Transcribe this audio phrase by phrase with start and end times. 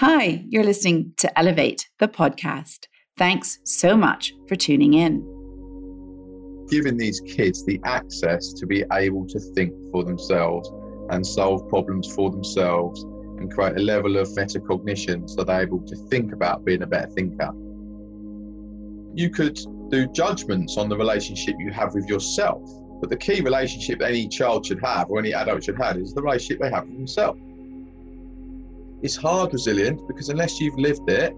[0.00, 2.86] Hi, you're listening to Elevate, the podcast.
[3.18, 5.20] Thanks so much for tuning in.
[6.70, 10.72] Giving these kids the access to be able to think for themselves
[11.10, 15.96] and solve problems for themselves and create a level of metacognition so they're able to
[16.08, 17.52] think about being a better thinker.
[19.14, 22.66] You could do judgments on the relationship you have with yourself,
[23.02, 26.22] but the key relationship any child should have or any adult should have is the
[26.22, 27.38] relationship they have with themselves.
[29.02, 31.32] It's hard resilient because unless you've lived it,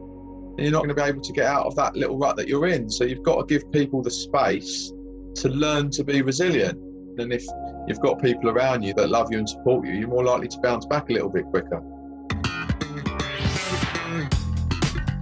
[0.58, 2.66] you're not going to be able to get out of that little rut that you're
[2.66, 2.90] in.
[2.90, 4.92] So you've got to give people the space
[5.36, 6.76] to learn to be resilient.
[7.20, 7.44] And if
[7.86, 10.58] you've got people around you that love you and support you, you're more likely to
[10.58, 11.80] bounce back a little bit quicker.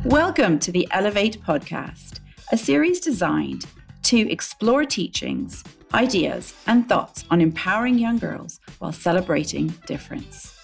[0.07, 2.21] Welcome to the Elevate podcast,
[2.53, 3.67] a series designed
[4.05, 10.57] to explore teachings, ideas, and thoughts on empowering young girls while celebrating difference.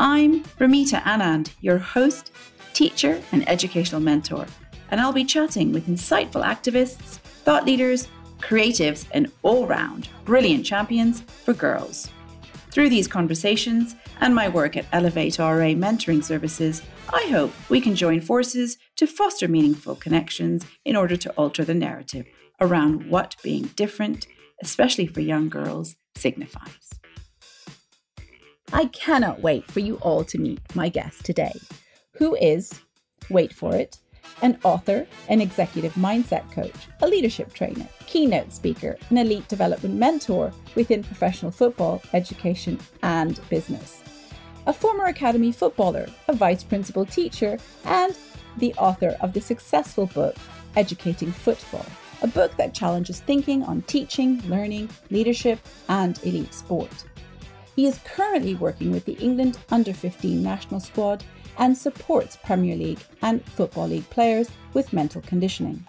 [0.00, 2.32] I'm Ramita Anand, your host,
[2.72, 4.44] teacher, and educational mentor,
[4.90, 8.08] and I'll be chatting with insightful activists, thought leaders,
[8.40, 12.10] creatives, and all round brilliant champions for girls.
[12.72, 17.94] Through these conversations and my work at Elevate RA Mentoring Services, I hope we can
[17.94, 22.26] join forces to foster meaningful connections in order to alter the narrative
[22.60, 24.26] around what being different,
[24.60, 26.90] especially for young girls, signifies.
[28.72, 31.52] I cannot wait for you all to meet my guest today,
[32.12, 32.80] who is,
[33.30, 33.98] wait for it,
[34.42, 40.52] an author, an executive mindset coach, a leadership trainer, keynote speaker, an elite development mentor
[40.74, 44.02] within professional football, education, and business,
[44.66, 48.16] a former academy footballer, a vice principal teacher, and
[48.56, 50.36] the author of the successful book,
[50.76, 51.86] Educating Football,
[52.22, 57.04] a book that challenges thinking on teaching, learning, leadership, and elite sport.
[57.76, 61.24] He is currently working with the England under 15 national squad
[61.58, 65.84] and supports Premier League and Football League players with mental conditioning.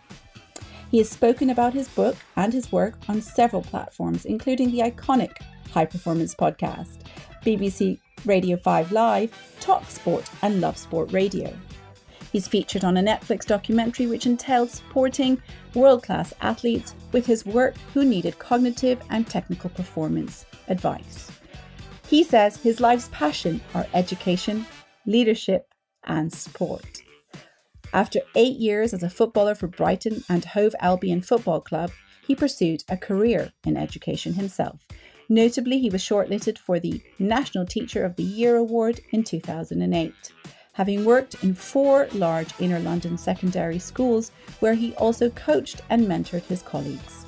[0.91, 5.38] He has spoken about his book and his work on several platforms, including the iconic
[5.72, 7.00] High Performance Podcast,
[7.44, 11.53] BBC Radio 5 Live, Talk Sport, and Love Sport Radio.
[12.31, 15.41] He's featured on a Netflix documentary which entailed supporting
[15.74, 21.31] world class athletes with his work who needed cognitive and technical performance advice.
[22.10, 24.66] He says his life's passion are education,
[25.06, 25.74] leadership,
[26.06, 27.02] and sport.
[27.94, 31.92] After eight years as a footballer for Brighton and Hove Albion Football Club,
[32.28, 34.80] he pursued a career in education himself.
[35.30, 40.14] Notably, he was shortlisted for the National Teacher of the Year award in 2008,
[40.74, 46.44] having worked in four large inner London secondary schools where he also coached and mentored
[46.44, 47.26] his colleagues.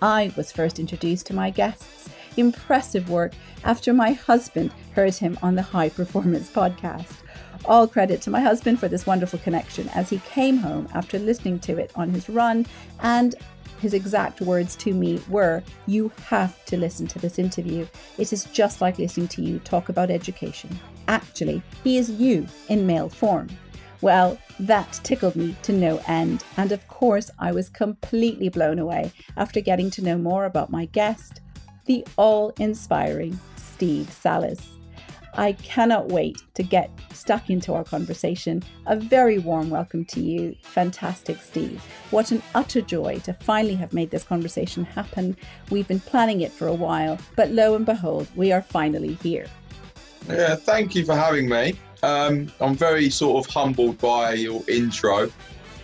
[0.00, 1.97] I was first introduced to my guests
[2.38, 3.32] impressive work
[3.64, 7.16] after my husband heard him on the High Performance podcast.
[7.64, 11.58] All credit to my husband for this wonderful connection as he came home after listening
[11.60, 12.66] to it on his run
[13.00, 13.34] and
[13.80, 17.86] his exact words to me were, You have to listen to this interview.
[18.16, 20.78] It is just like listening to you talk about education.
[21.06, 23.48] Actually, he is you in male form.
[24.00, 29.12] Well, that tickled me to no end, and of course, I was completely blown away
[29.36, 31.40] after getting to know more about my guest,
[31.88, 34.60] the all inspiring Steve Sallis.
[35.34, 38.62] I cannot wait to get stuck into our conversation.
[38.86, 41.82] A very warm welcome to you, fantastic Steve.
[42.10, 45.36] What an utter joy to finally have made this conversation happen.
[45.70, 49.46] We've been planning it for a while, but lo and behold, we are finally here.
[50.28, 51.74] Yeah, thank you for having me.
[52.02, 55.30] Um, I'm very sort of humbled by your intro.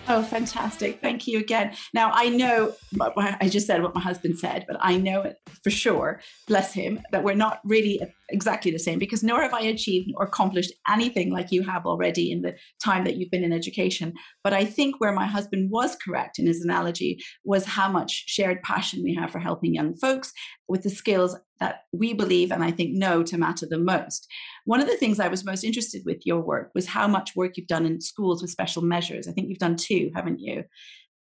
[0.06, 1.00] Oh, fantastic.
[1.00, 1.75] Thank you again.
[1.94, 2.75] Now, I know,
[3.16, 7.00] I just said what my husband said, but I know it for sure, bless him,
[7.10, 11.31] that we're not really exactly the same because nor have I achieved or accomplished anything
[11.31, 14.12] like you have already in the time that you've been in education.
[14.43, 18.62] But I think where my husband was correct in his analogy was how much shared
[18.62, 20.32] passion we have for helping young folks
[20.69, 24.26] with the skills that we believe and I think know to matter the most.
[24.64, 27.56] One of the things I was most interested with your work was how much work
[27.56, 29.28] you've done in schools with special measures.
[29.28, 30.64] I think you've done two, haven't you?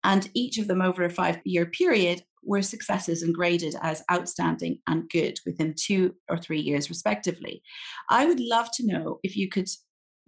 [0.05, 4.79] And each of them over a five year period were successes and graded as outstanding
[4.89, 7.63] and good within two or three years, respectively.
[8.11, 9.69] I would love to know if you could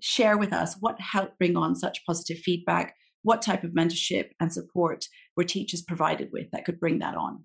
[0.01, 4.53] share with us what helped bring on such positive feedback, what type of mentorship and
[4.53, 5.07] support
[5.37, 7.45] were teachers provided with that could bring that on.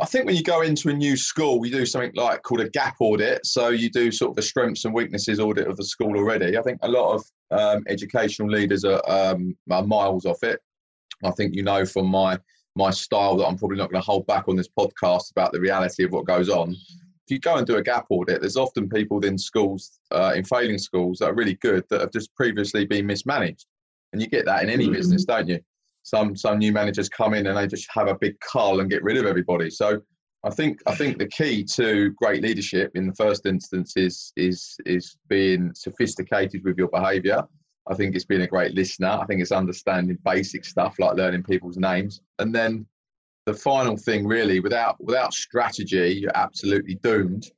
[0.00, 2.70] I think when you go into a new school, you do something like called a
[2.70, 3.44] gap audit.
[3.44, 6.56] So you do sort of the strengths and weaknesses audit of the school already.
[6.56, 10.60] I think a lot of um, educational leaders are, um, are miles off it.
[11.24, 12.38] I think you know from my
[12.74, 15.60] my style that I'm probably not going to hold back on this podcast about the
[15.60, 16.70] reality of what goes on.
[16.70, 20.42] If you go and do a gap audit, there's often people in schools, uh, in
[20.42, 23.66] failing schools, that are really good that have just previously been mismanaged,
[24.12, 24.94] and you get that in any mm-hmm.
[24.94, 25.60] business, don't you?
[26.02, 29.02] Some some new managers come in and they just have a big cull and get
[29.02, 29.70] rid of everybody.
[29.70, 30.02] So
[30.44, 34.76] I think I think the key to great leadership in the first instance is is
[34.86, 37.42] is being sophisticated with your behaviour.
[37.88, 39.08] I think it's being a great listener.
[39.08, 42.86] I think it's understanding basic stuff like learning people's names, and then
[43.46, 47.50] the final thing really without without strategy you're absolutely doomed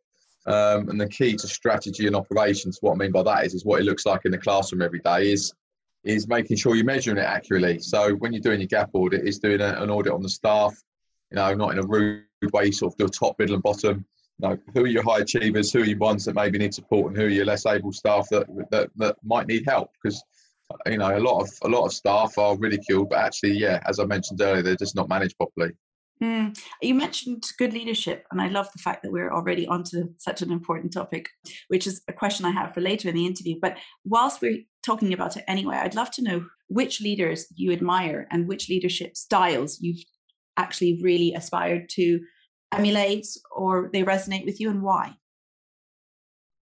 [0.46, 3.64] um, and the key to strategy and operations what i mean by that is is
[3.64, 5.52] what it looks like in the classroom every day is
[6.04, 7.78] is making sure you're measuring it accurately.
[7.78, 10.74] So when you're doing your gap audit is doing a, an audit on the staff
[11.30, 14.04] you know not in a rude way sort of do a top middle and bottom.
[14.38, 15.72] You know, who are your high achievers?
[15.72, 17.08] Who are your ones that maybe need support?
[17.08, 19.90] And who are your less able staff that that, that might need help?
[20.02, 20.22] Because
[20.86, 23.98] you know, a lot of a lot of staff are ridiculed, but actually, yeah, as
[23.98, 25.72] I mentioned earlier, they're just not managed properly.
[26.22, 26.56] Mm.
[26.80, 30.52] You mentioned good leadership, and I love the fact that we're already onto such an
[30.52, 31.28] important topic,
[31.68, 33.56] which is a question I have for later in the interview.
[33.60, 38.26] But whilst we're talking about it anyway, I'd love to know which leaders you admire
[38.30, 40.04] and which leadership styles you've
[40.56, 42.20] actually really aspired to
[42.72, 45.14] emulate or they resonate with you and why.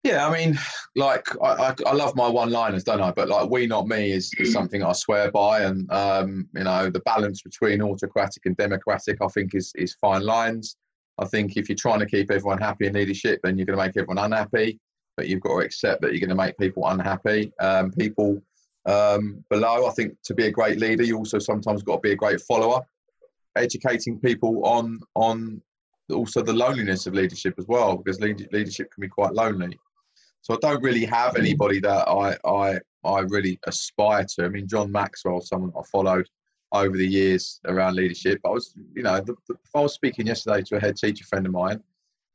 [0.03, 0.59] Yeah, I mean,
[0.97, 3.11] like I, I, I love my one-liners, don't I?
[3.11, 6.89] But like "we not me" is, is something I swear by, and um, you know
[6.89, 10.75] the balance between autocratic and democratic, I think, is is fine lines.
[11.19, 13.83] I think if you're trying to keep everyone happy in leadership, then you're going to
[13.85, 14.77] make everyone unhappy.
[15.15, 17.53] But you've got to accept that you're going to make people unhappy.
[17.59, 18.41] Um, people
[18.85, 22.11] um, below, I think, to be a great leader, you also sometimes got to be
[22.11, 22.81] a great follower.
[23.55, 25.61] Educating people on on
[26.11, 29.79] also the loneliness of leadership as well, because leadership can be quite lonely.
[30.43, 34.45] So I don't really have anybody that I I I really aspire to.
[34.45, 36.27] I mean, John Maxwell, someone I followed
[36.73, 38.39] over the years around leadership.
[38.45, 41.45] I was, you know, the, the, I was speaking yesterday to a head teacher friend
[41.45, 41.81] of mine,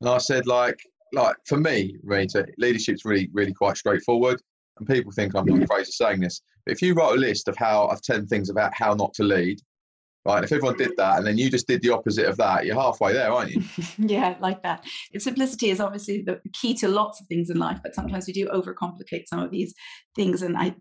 [0.00, 0.80] and I said, like,
[1.12, 4.40] like for me, Rita, leadership's really, really quite straightforward.
[4.78, 6.40] And people think I'm not crazy saying this.
[6.64, 9.24] But if you write a list of how of ten things about how not to
[9.24, 9.60] lead,
[10.28, 10.44] Right.
[10.44, 13.14] If everyone did that and then you just did the opposite of that, you're halfway
[13.14, 13.62] there, aren't you?
[13.98, 14.84] yeah, like that.
[15.16, 18.46] Simplicity is obviously the key to lots of things in life, but sometimes we do
[18.48, 19.74] overcomplicate some of these
[20.14, 20.42] things.
[20.42, 20.74] And I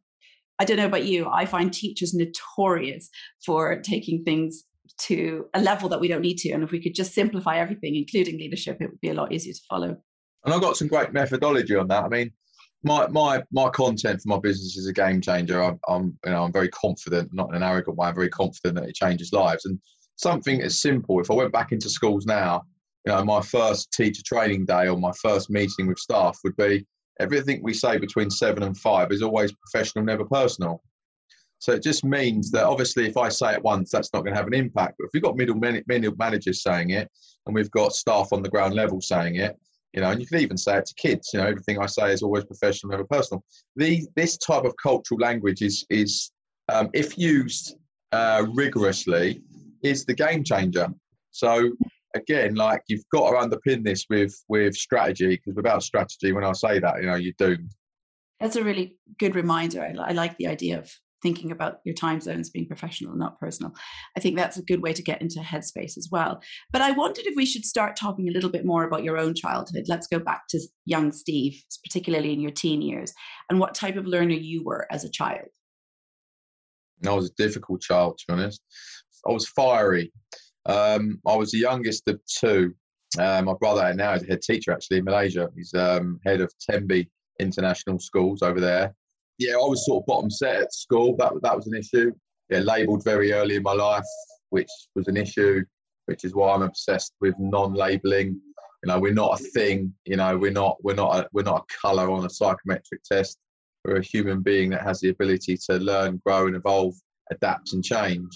[0.60, 3.10] I don't know about you, I find teachers notorious
[3.46, 4.66] for taking things
[5.04, 6.52] to a level that we don't need to.
[6.52, 9.54] And if we could just simplify everything, including leadership, it would be a lot easier
[9.54, 9.96] to follow.
[10.44, 12.04] And I've got some great methodology on that.
[12.04, 12.32] I mean,
[12.88, 15.62] my my my content for my business is a game changer.
[15.62, 18.07] I'm, I'm you know I'm very confident, not in an arrogant way.
[18.07, 19.66] I'm very confident that it changes lives.
[19.66, 19.80] And
[20.16, 21.19] something as simple.
[21.19, 22.63] If I went back into schools now,
[23.06, 26.86] you know, my first teacher training day or my first meeting with staff would be
[27.19, 30.81] everything we say between seven and five is always professional, never personal.
[31.60, 34.40] So it just means that obviously, if I say it once, that's not going to
[34.40, 34.95] have an impact.
[34.98, 37.10] But if we've got middle, middle managers saying it,
[37.45, 39.57] and we've got staff on the ground level saying it,
[39.98, 41.32] you know, and you can even say it to kids.
[41.34, 43.44] You know, everything I say is always professional, never personal.
[43.78, 46.32] The, this type of cultural language is is
[46.70, 47.76] um, if used
[48.12, 49.42] uh, rigorously,
[49.82, 50.90] is the game changer.
[51.32, 51.72] So
[52.16, 56.52] again, like you've got to underpin this with with strategy because without strategy, when I
[56.52, 57.72] say that, you know, you're doomed.
[58.40, 59.82] That's a really good reminder.
[59.82, 60.92] I, I like the idea of
[61.22, 63.74] thinking about your time zones being professional and not personal.
[64.16, 66.42] I think that's a good way to get into headspace as well.
[66.72, 69.34] But I wondered if we should start talking a little bit more about your own
[69.34, 69.86] childhood.
[69.88, 73.14] Let's go back to young Steve, particularly in your teen years,
[73.50, 75.47] and what type of learner you were as a child.
[77.06, 78.62] I was a difficult child, to be honest.
[79.28, 80.12] I was fiery.
[80.66, 82.74] Um, I was the youngest of two.
[83.18, 85.50] Uh, my brother now is a head teacher actually in Malaysia.
[85.56, 87.09] He's um, head of Tenby
[87.40, 88.94] International Schools over there
[89.40, 91.16] yeah, I was sort of bottom set at school.
[91.18, 92.12] That that was an issue.
[92.50, 94.06] Yeah, labelled very early in my life,
[94.50, 95.64] which was an issue.
[96.06, 98.40] Which is why I'm obsessed with non-labelling.
[98.84, 99.94] You know, we're not a thing.
[100.06, 103.38] You know, we're not we're not a, we're not a colour on a psychometric test.
[103.84, 106.96] We're a human being that has the ability to learn, grow, and evolve,
[107.32, 108.30] adapt, and change.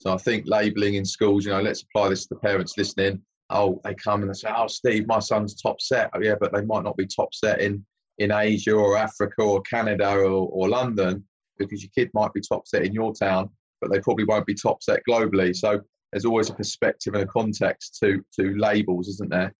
[0.00, 1.44] So I think labelling in schools.
[1.44, 3.22] You know, let's apply this to the parents listening.
[3.50, 6.52] Oh, they come and they say, "Oh, Steve, my son's top set." Oh, yeah, but
[6.52, 7.84] they might not be top set in
[8.18, 11.24] in Asia or Africa or Canada or, or London
[11.58, 14.54] because your kid might be top set in your town, but they probably won't be
[14.54, 15.54] top set globally.
[15.54, 15.80] So
[16.12, 19.52] there's always a perspective and a context to to labels, isn't there?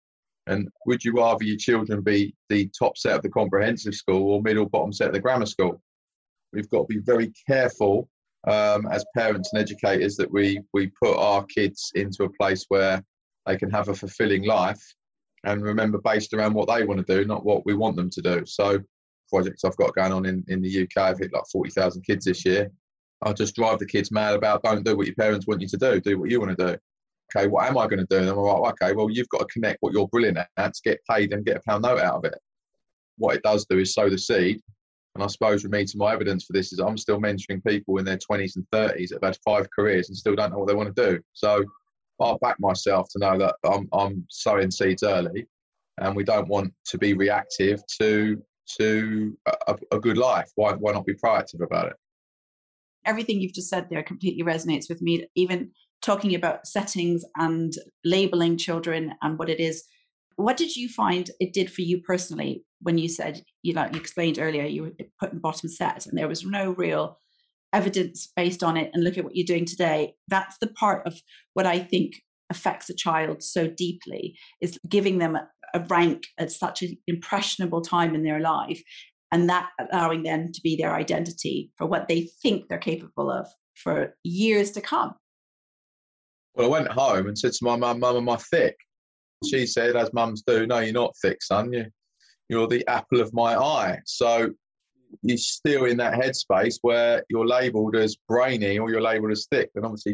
[0.46, 4.42] And would you rather your children be the top set of the comprehensive school or
[4.42, 5.82] middle bottom set of the grammar school?
[6.52, 8.08] We've got to be very careful
[8.46, 13.04] um, as parents and educators that we we put our kids into a place where
[13.46, 14.82] they can have a fulfilling life
[15.44, 18.22] and remember based around what they want to do, not what we want them to
[18.22, 18.44] do.
[18.46, 18.80] So
[19.30, 22.44] projects I've got going on in, in the UK, I've hit like 40,000 kids this
[22.44, 22.70] year.
[23.22, 25.76] I'll just drive the kids mad about don't do what your parents want you to
[25.76, 26.76] do, do what you want to do.
[27.34, 28.18] okay, what am I going to do?
[28.18, 31.00] And I'm like, okay, well, you've got to connect what you're brilliant at to get
[31.10, 32.38] paid and get a pound note out of it.
[33.16, 34.60] What it does do is sow the seed.
[35.14, 37.98] And I suppose with me, to my evidence for this is I'm still mentoring people
[37.98, 40.68] in their 20s and 30s that have had five careers and still don't know what
[40.68, 41.20] they want to do.
[41.32, 41.64] So
[42.20, 45.46] I back myself to know that I'm, I'm sowing seeds early
[46.00, 48.42] and we don't want to be reactive to
[48.76, 50.50] to a, a good life.
[50.54, 51.96] Why, why not be proactive about it?
[53.06, 55.26] Everything you've just said there completely resonates with me.
[55.34, 55.70] Even
[56.02, 57.72] talking about settings and
[58.04, 59.84] labeling children and what it is.
[60.36, 63.98] What did you find it did for you personally when you said, you know, you
[63.98, 67.18] explained earlier you were put in the bottom set and there was no real
[67.72, 70.14] evidence based on it and look at what you're doing today.
[70.28, 71.20] That's the part of
[71.54, 75.48] what I think affects a child so deeply is giving them a,
[75.90, 78.82] rank at such an impressionable time in their life
[79.30, 83.46] and that allowing them to be their identity for what they think they're capable of
[83.74, 85.14] for years to come.
[86.54, 88.76] Well, I went home and said to my mum, Mum, am I thick?
[89.44, 91.72] She said, as mums do, no, you're not thick, son.
[91.72, 91.86] You,
[92.48, 94.00] you're the apple of my eye.
[94.06, 94.50] So
[95.22, 99.70] you're still in that headspace where you're labelled as brainy or you're labelled as thick.
[99.74, 100.12] And obviously,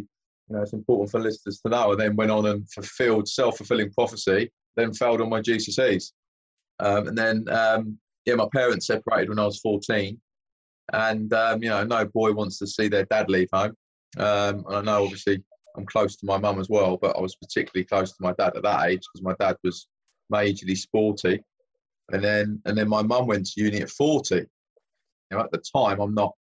[0.48, 1.92] you know, it's important for listeners to know.
[1.92, 6.12] I then went on and fulfilled self-fulfilling prophecy, then failed on my GCSEs.
[6.80, 10.20] Um, and then, um, yeah, my parents separated when I was 14.
[10.92, 13.74] And, um, you know, no boy wants to see their dad leave home.
[14.18, 15.42] Um, and I know, obviously,
[15.76, 18.56] I'm close to my mum as well, but I was particularly close to my dad
[18.56, 19.88] at that age because my dad was
[20.32, 21.42] majorly sporty.
[22.12, 24.46] And then and then my mum went to uni at 40.
[25.30, 26.32] Know, at the time, I'm not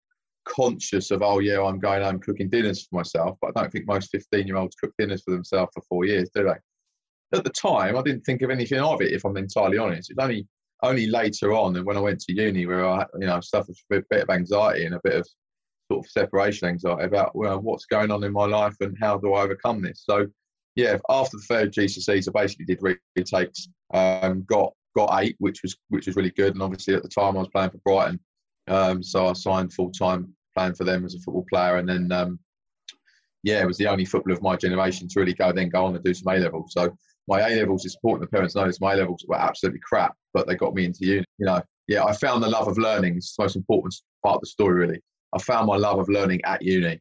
[0.45, 3.87] conscious of, oh, yeah, I'm going home cooking dinners for myself, but I don't think
[3.87, 7.37] most 15 year olds cook dinners for themselves for four years, do they?
[7.37, 10.11] At the time, I didn't think of anything of it, if I'm entirely honest.
[10.11, 10.47] It's only
[10.85, 14.03] only later on, and when I went to uni, where I, you know, suffered a
[14.11, 15.29] bit of anxiety and a bit of
[15.91, 19.33] sort of separation anxiety about well, what's going on in my life and how do
[19.35, 20.03] I overcome this.
[20.05, 20.27] So,
[20.75, 22.83] yeah, after the third GCSEs, I basically did
[23.17, 23.69] retakes.
[23.95, 26.55] Um, got got eight, which was which was really good.
[26.55, 28.21] And obviously at the time I was playing for Brighton,
[28.69, 31.77] um, so I signed full time playing for them as a football player.
[31.77, 32.39] And then um,
[33.43, 35.95] yeah, it was the only footballer of my generation to really go then go on
[35.95, 36.73] and do some A levels.
[36.73, 36.97] So
[37.29, 38.31] my A levels is important.
[38.31, 41.25] The parents noticed my A levels were absolutely crap, but they got me into uni.
[41.39, 43.17] You know, yeah, I found the love of learning.
[43.17, 45.01] It's the most important part of the story, really.
[45.33, 47.01] I found my love of learning at uni.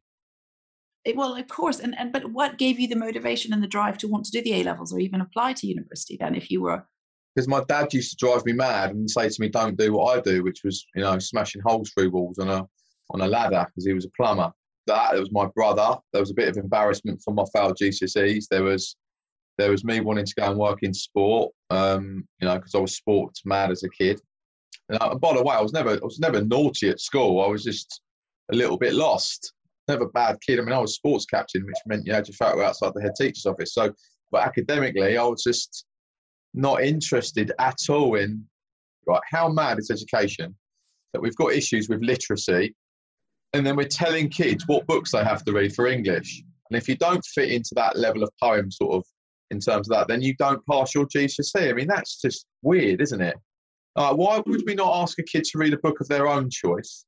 [1.04, 3.98] It, well, of course, and, and but what gave you the motivation and the drive
[4.00, 6.62] to want to do the A levels or even apply to university then if you
[6.62, 6.86] were
[7.34, 10.18] because my dad used to drive me mad and say to me, "Don't do what
[10.18, 12.68] I do," which was, you know, smashing holes through walls on a
[13.12, 14.52] on a ladder because he was a plumber.
[14.88, 15.98] That it was my brother.
[16.12, 18.48] There was a bit of embarrassment for my failed GCSEs.
[18.50, 18.96] There was
[19.58, 22.80] there was me wanting to go and work in sport, um, you know, because I
[22.80, 24.20] was sports mad as a kid.
[24.90, 27.42] And, uh, by the way, I was never I was never naughty at school.
[27.44, 28.02] I was just
[28.52, 29.54] a little bit lost.
[29.88, 30.60] Never bad kid.
[30.60, 33.16] I mean, I was sports captain, which meant you had your photo outside the head
[33.18, 33.74] teacher's office.
[33.74, 33.94] So,
[34.32, 35.86] but academically, I was just
[36.54, 38.46] not interested at all in
[39.08, 39.22] right.
[39.30, 40.56] How mad is education
[41.14, 42.76] that we've got issues with literacy,
[43.54, 46.44] and then we're telling kids what books they have to read for English.
[46.70, 49.04] And if you don't fit into that level of poem, sort of
[49.50, 51.70] in terms of that, then you don't pass your GCSE.
[51.70, 53.36] I mean, that's just weird, isn't it?
[53.98, 56.50] Uh, why would we not ask a kid to read a book of their own
[56.50, 57.06] choice?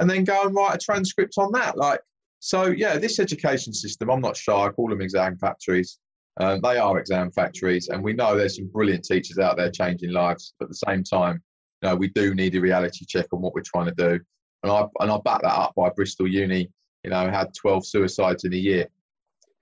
[0.00, 1.76] and then go and write a transcript on that.
[1.76, 2.00] Like,
[2.40, 4.52] so yeah, this education system, I'm not shy.
[4.52, 5.98] I call them exam factories.
[6.38, 10.12] Um, they are exam factories, and we know there's some brilliant teachers out there changing
[10.12, 10.54] lives.
[10.58, 11.42] But at the same time,
[11.82, 14.20] you know, we do need a reality check on what we're trying to do.
[14.62, 16.70] And I and I back that up by Bristol Uni.
[17.04, 18.86] You know, had 12 suicides in a year.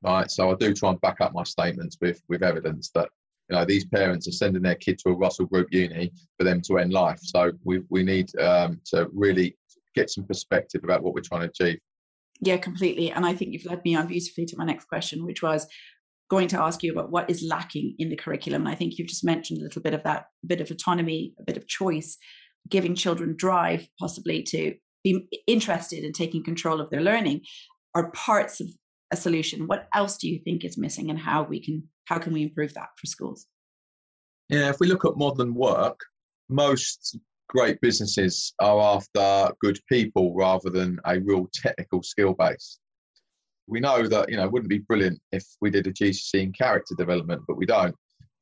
[0.02, 3.08] Right, so I do try and back up my statements with with evidence that
[3.48, 6.60] you know these parents are sending their kid to a Russell Group uni for them
[6.62, 7.18] to end life.
[7.20, 9.56] So we we need um, to really
[9.94, 11.80] get some perspective about what we're trying to achieve.
[12.40, 13.10] Yeah, completely.
[13.10, 15.66] And I think you've led me on beautifully to my next question, which was
[16.28, 18.62] going to ask you about what is lacking in the curriculum.
[18.62, 21.35] And I think you've just mentioned a little bit of that, a bit of autonomy,
[21.38, 22.18] a bit of choice,
[22.68, 27.42] giving children drive possibly to be interested in taking control of their learning
[27.94, 28.68] are parts of
[29.11, 29.66] a solution.
[29.66, 32.75] What else do you think is missing and how we can how can we improve
[32.75, 33.47] that for schools?
[34.49, 36.00] Yeah, if we look at modern work,
[36.49, 37.18] most
[37.49, 42.78] great businesses are after good people rather than a real technical skill base.
[43.68, 46.52] We know that, you know, it wouldn't be brilliant if we did a GCSE in
[46.52, 47.94] character development, but we don't.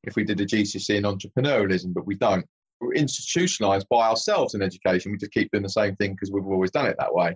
[0.04, 2.47] If we did a GCSE in entrepreneurialism, but we don't.
[2.80, 5.11] We're institutionalized by ourselves in education.
[5.11, 7.35] We just keep doing the same thing because we've always done it that way.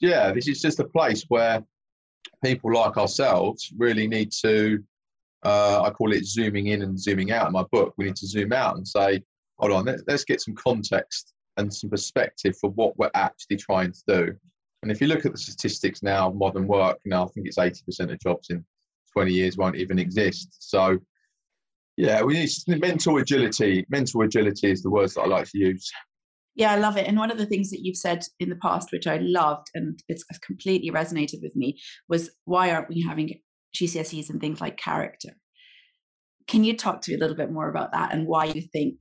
[0.00, 1.62] Yeah, this is just a place where
[2.44, 4.82] people like ourselves really need to,
[5.44, 7.94] uh, I call it zooming in and zooming out in my book.
[7.96, 9.22] We need to zoom out and say,
[9.58, 13.92] hold on, let's, let's get some context and some perspective for what we're actually trying
[13.92, 14.36] to do.
[14.82, 18.12] And if you look at the statistics now, modern work, now I think it's 80%
[18.12, 18.64] of jobs in
[19.12, 20.56] 20 years won't even exist.
[20.58, 20.98] So,
[21.96, 23.86] yeah, we need mental agility.
[23.88, 25.90] Mental agility is the words that I like to use.
[26.54, 27.06] Yeah, I love it.
[27.06, 30.02] And one of the things that you've said in the past, which I loved and
[30.08, 33.40] it's completely resonated with me, was why aren't we having
[33.74, 35.30] GCSEs and things like character?
[36.48, 38.98] Can you talk to me a little bit more about that and why you think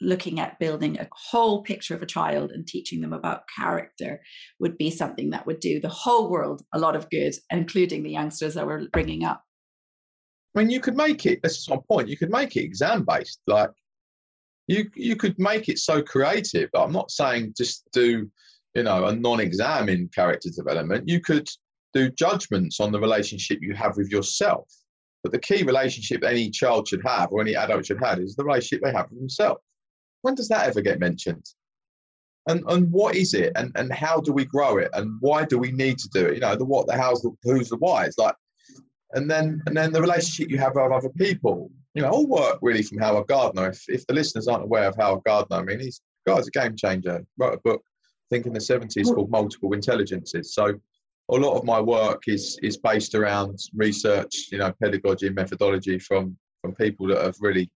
[0.00, 4.20] looking at building a whole picture of a child and teaching them about character
[4.58, 8.10] would be something that would do the whole world a lot of good, including the
[8.10, 9.42] youngsters that we're bringing up?
[10.54, 13.04] I mean, you could make it, this is my point, you could make it exam
[13.04, 13.40] based.
[13.46, 13.70] Like,
[14.66, 16.70] you you could make it so creative.
[16.72, 18.30] But I'm not saying just do,
[18.74, 21.08] you know, a non-exam in character development.
[21.08, 21.48] You could
[21.92, 24.68] do judgments on the relationship you have with yourself.
[25.22, 28.44] But the key relationship any child should have, or any adult should have, is the
[28.44, 29.60] relationship they have with themselves.
[30.24, 31.44] When does that ever get mentioned?
[32.48, 33.52] And and what is it?
[33.56, 34.90] And and how do we grow it?
[34.94, 36.34] And why do we need to do it?
[36.34, 38.04] You know, the what, the how's, the who's, the why.
[38.04, 38.34] It's like,
[39.12, 42.58] and then and then the relationship you have with other people you know, all work
[42.60, 43.68] really from Howard Gardner.
[43.68, 46.76] If, if the listeners aren't aware of Howard Gardner, I mean, he's guy's a game
[46.76, 47.24] changer.
[47.38, 50.54] Wrote a book, I think in the 70s, called Multiple Intelligences.
[50.54, 50.74] So
[51.30, 55.98] a lot of my work is is based around research, you know, pedagogy and methodology
[55.98, 57.70] from from people that have really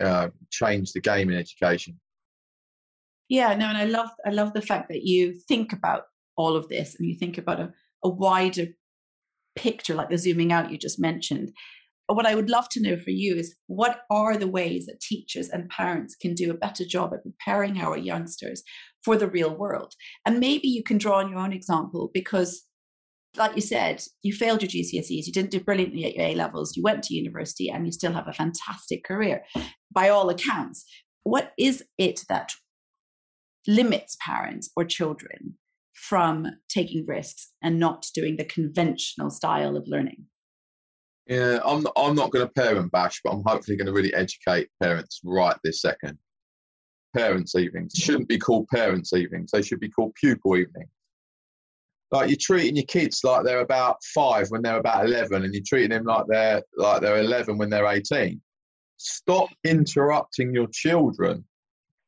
[0.00, 0.28] uh,
[0.60, 1.98] the game in education.
[3.28, 6.02] Yeah, no, and I love I love the fact that you think about
[6.36, 8.66] all of this and you think about a, a wider
[9.56, 11.52] picture, like the zooming out you just mentioned,
[12.14, 15.48] what I would love to know for you is what are the ways that teachers
[15.48, 18.62] and parents can do a better job at preparing our youngsters
[19.04, 19.94] for the real world?
[20.26, 22.62] And maybe you can draw on your own example because,
[23.36, 26.76] like you said, you failed your GCSEs, you didn't do brilliantly at your A levels,
[26.76, 29.44] you went to university, and you still have a fantastic career
[29.92, 30.84] by all accounts.
[31.22, 32.52] What is it that
[33.66, 35.56] limits parents or children
[35.94, 40.26] from taking risks and not doing the conventional style of learning?
[41.26, 44.68] Yeah, I'm I'm not going to parent bash, but I'm hopefully going to really educate
[44.82, 46.18] parents right this second.
[47.16, 50.90] Parents' evenings shouldn't be called parents' evenings; they should be called pupil evenings.
[52.10, 55.62] Like you're treating your kids like they're about five when they're about eleven, and you're
[55.66, 58.40] treating them like they're like they're eleven when they're eighteen.
[58.96, 61.44] Stop interrupting your children.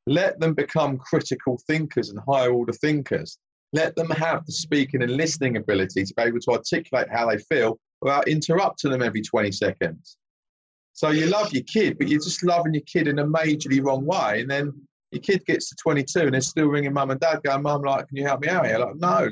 [0.06, 3.38] Let them become critical thinkers and higher order thinkers.
[3.72, 7.38] Let them have the speaking and listening ability to be able to articulate how they
[7.38, 10.18] feel without interrupting them every 20 seconds.
[10.92, 14.04] So you love your kid, but you're just loving your kid in a majorly wrong
[14.04, 14.42] way.
[14.42, 14.72] And then
[15.10, 18.08] your kid gets to 22 and they're still ringing mum and dad, going, Mum, like,
[18.08, 18.78] can you help me out here?
[18.78, 19.30] Like, no.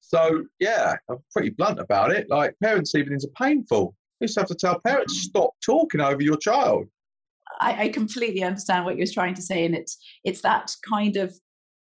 [0.00, 2.28] So yeah, I'm pretty blunt about it.
[2.28, 3.94] Like parents' evenings are painful.
[4.20, 6.86] You just have to tell parents stop talking over your child.
[7.60, 11.34] I, I completely understand what you're trying to say, and it's it's that kind of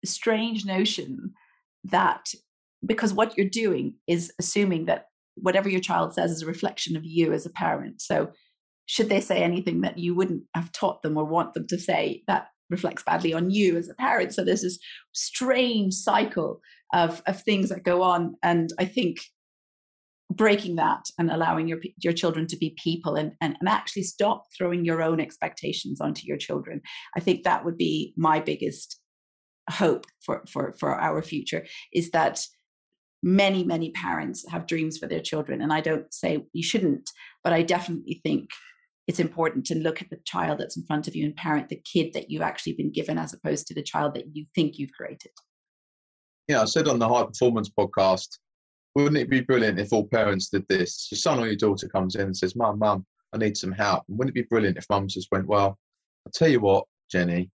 [0.04, 1.32] strange notion
[1.84, 2.28] that
[2.84, 7.04] because what you're doing is assuming that whatever your child says is a reflection of
[7.04, 8.00] you as a parent.
[8.00, 8.30] So,
[8.86, 12.22] should they say anything that you wouldn't have taught them or want them to say,
[12.26, 14.34] that reflects badly on you as a parent.
[14.34, 14.78] So, there's this
[15.12, 16.60] strange cycle
[16.94, 18.36] of, of things that go on.
[18.42, 19.18] And I think
[20.30, 24.44] breaking that and allowing your your children to be people and, and and actually stop
[24.56, 26.80] throwing your own expectations onto your children
[27.14, 28.98] i think that would be my biggest
[29.68, 32.40] hope for for for our future is that
[33.24, 35.62] many, many parents have dreams for their children.
[35.62, 37.10] And I don't say you shouldn't,
[37.42, 38.50] but I definitely think
[39.08, 41.80] it's important to look at the child that's in front of you and parent the
[41.90, 44.92] kid that you've actually been given as opposed to the child that you think you've
[44.92, 45.32] created.
[46.48, 48.28] Yeah, I said on the high performance podcast,
[48.94, 51.08] wouldn't it be brilliant if all parents did this?
[51.10, 54.04] Your son or your daughter comes in and says, Mum, Mum, I need some help.
[54.08, 55.78] wouldn't it be brilliant if mum just went, Well,
[56.26, 57.50] I'll tell you what, Jenny,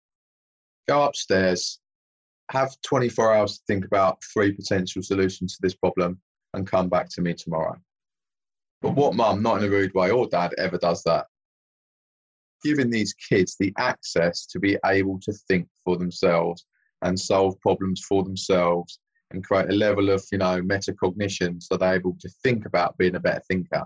[0.87, 1.79] go upstairs,
[2.49, 6.19] have 24 hours to think about three potential solutions to this problem
[6.53, 7.75] and come back to me tomorrow.
[8.81, 11.25] But what mum, not in a rude way, or dad ever does that?
[12.63, 16.65] Giving these kids the access to be able to think for themselves
[17.01, 18.99] and solve problems for themselves
[19.31, 23.15] and create a level of, you know, metacognition so they're able to think about being
[23.15, 23.85] a better thinker.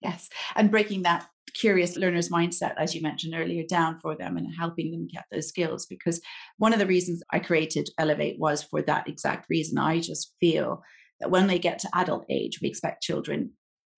[0.00, 0.28] Yes.
[0.56, 4.90] And breaking that curious learner's mindset, as you mentioned earlier, down for them and helping
[4.90, 5.86] them get those skills.
[5.86, 6.20] Because
[6.58, 9.78] one of the reasons I created Elevate was for that exact reason.
[9.78, 10.82] I just feel
[11.20, 13.52] that when they get to adult age, we expect children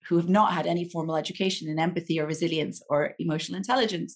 [0.07, 4.15] who have not had any formal education in empathy or resilience or emotional intelligence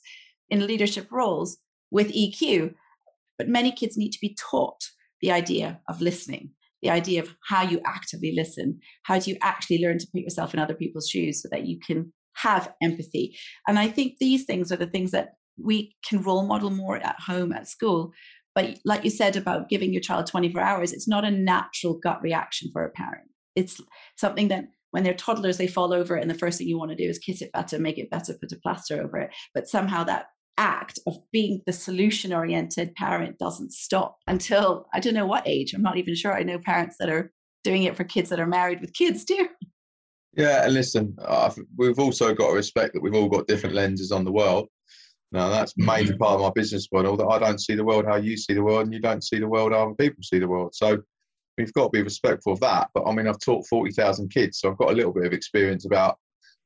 [0.49, 1.58] in leadership roles
[1.91, 2.75] with EQ.
[3.39, 4.84] But many kids need to be taught
[5.21, 6.52] the idea of listening,
[6.84, 8.80] the idea of how you actively listen.
[9.04, 11.80] How do you actually learn to put yourself in other people's shoes so that you
[11.80, 13.38] can have empathy.
[13.67, 17.19] And I think these things are the things that we can role model more at
[17.19, 18.13] home, at school.
[18.56, 22.21] But like you said about giving your child 24 hours, it's not a natural gut
[22.21, 23.30] reaction for a parent.
[23.56, 23.80] It's
[24.17, 26.97] something that when they're toddlers, they fall over, and the first thing you want to
[26.97, 29.30] do is kiss it better, make it better, put a plaster over it.
[29.54, 30.28] But somehow that
[30.59, 35.73] act of being the solution oriented parent doesn't stop until I don't know what age.
[35.73, 36.33] I'm not even sure.
[36.33, 37.31] I know parents that are
[37.63, 39.47] doing it for kids that are married with kids too.
[40.33, 44.11] Yeah, and listen, uh, we've also got to respect that we've all got different lenses
[44.11, 44.67] on the world.
[45.31, 48.05] Now, that's a major part of my business model that I don't see the world
[48.05, 50.39] how you see the world, and you don't see the world how other people see
[50.39, 50.75] the world.
[50.75, 51.01] So
[51.57, 52.89] we've got to be respectful of that.
[52.93, 55.85] But I mean, I've taught 40,000 kids, so I've got a little bit of experience
[55.85, 56.17] about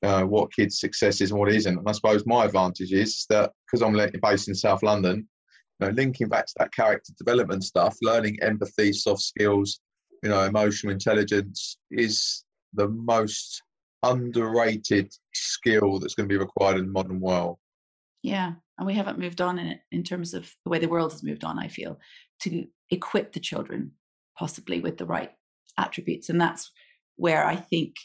[0.04, 1.78] uh, what kids' success is and what isn't.
[1.78, 5.28] And I suppose my advantage is that because I'm based in South London,
[5.80, 9.80] you know, linking back to that character development stuff, learning empathy, soft skills,
[10.22, 13.62] you know, emotional intelligence is the most
[14.04, 17.58] underrated skill that's going to be required in the modern world.
[18.22, 21.12] Yeah, and we haven't moved on in it in terms of the way the world
[21.12, 21.60] has moved on.
[21.60, 22.00] I feel
[22.42, 23.92] to equip the children
[24.38, 25.32] possibly with the right
[25.78, 26.72] attributes, and that's
[27.16, 27.96] where I think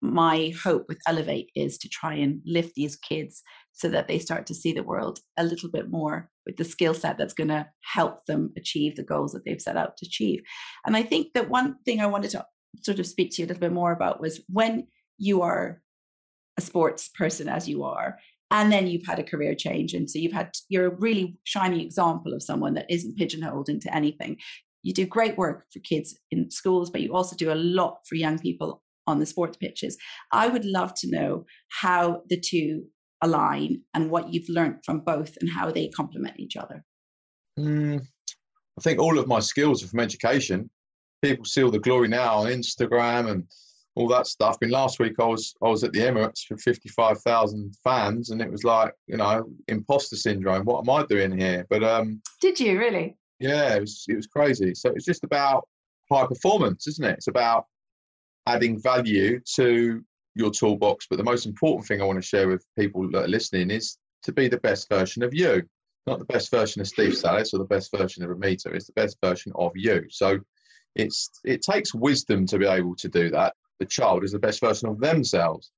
[0.00, 4.46] my hope with Elevate is to try and lift these kids so that they start
[4.46, 7.66] to see the world a little bit more with the skill set that's going to
[7.82, 10.40] help them achieve the goals that they've set out to achieve.
[10.86, 12.46] And I think that one thing I wanted to
[12.82, 14.86] sort of speak to you a little bit more about was when
[15.18, 15.82] you are
[16.56, 18.18] a sports person as you are
[18.50, 21.80] and then you've had a career change and so you've had you're a really shining
[21.80, 24.36] example of someone that isn't pigeonholed into anything
[24.82, 28.16] you do great work for kids in schools but you also do a lot for
[28.16, 29.96] young people on the sports pitches
[30.32, 31.44] i would love to know
[31.80, 32.84] how the two
[33.22, 36.84] align and what you've learned from both and how they complement each other
[37.58, 40.70] mm, i think all of my skills are from education
[41.22, 43.44] people see all the glory now on instagram and
[43.98, 44.56] all that stuff.
[44.62, 47.74] I mean, last week I was I was at the Emirates for fifty five thousand
[47.82, 50.64] fans, and it was like you know imposter syndrome.
[50.64, 51.66] What am I doing here?
[51.68, 53.16] But um, did you really?
[53.40, 54.74] Yeah, it was it was crazy.
[54.74, 55.68] So it's just about
[56.10, 57.14] high performance, isn't it?
[57.14, 57.66] It's about
[58.48, 60.02] adding value to
[60.34, 61.06] your toolbox.
[61.08, 63.98] But the most important thing I want to share with people that are listening is
[64.22, 65.62] to be the best version of you.
[66.06, 68.70] Not the best version of Steve Sallis or the best version of Amita.
[68.70, 70.06] It's the best version of you.
[70.08, 70.38] So
[70.96, 74.60] it's it takes wisdom to be able to do that the child is the best
[74.60, 75.70] version of themselves.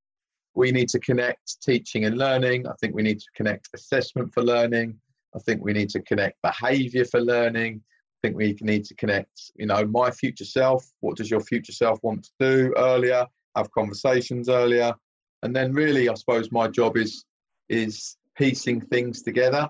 [0.55, 2.67] We need to connect teaching and learning.
[2.67, 4.99] I think we need to connect assessment for learning.
[5.35, 7.83] I think we need to connect behavior for learning.
[8.23, 10.87] Think we need to connect, you know, my future self.
[11.01, 13.27] What does your future self want to do earlier?
[13.57, 14.95] Have conversations earlier.
[15.43, 17.25] And then really, I suppose my job is
[17.69, 19.69] is piecing things together.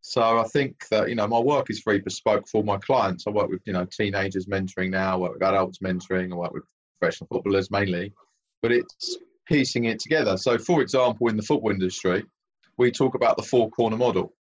[0.00, 3.26] So I think that, you know, my work is very bespoke for my clients.
[3.26, 6.52] I work with, you know, teenagers mentoring now, I work with adults mentoring, I work
[6.52, 6.64] with
[6.98, 8.14] professional footballers mainly,
[8.62, 10.36] but it's piecing it together.
[10.36, 12.24] So, for example, in the football industry,
[12.78, 14.32] we talk about the four corner model.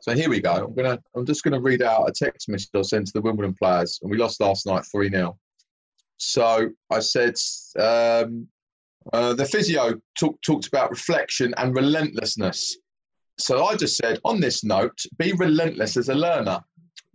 [0.00, 0.52] So here we go.
[0.52, 0.98] I'm gonna.
[1.14, 4.10] I'm just gonna read out a text message I sent to the Wimbledon players, and
[4.10, 5.36] we lost last night three 0
[6.18, 7.34] So I said
[7.78, 8.46] um,
[9.12, 12.78] uh, the physio talk, talked about reflection and relentlessness.
[13.38, 16.60] So I just said, on this note, be relentless as a learner.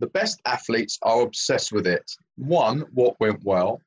[0.00, 2.10] The best athletes are obsessed with it.
[2.36, 3.80] One, what went well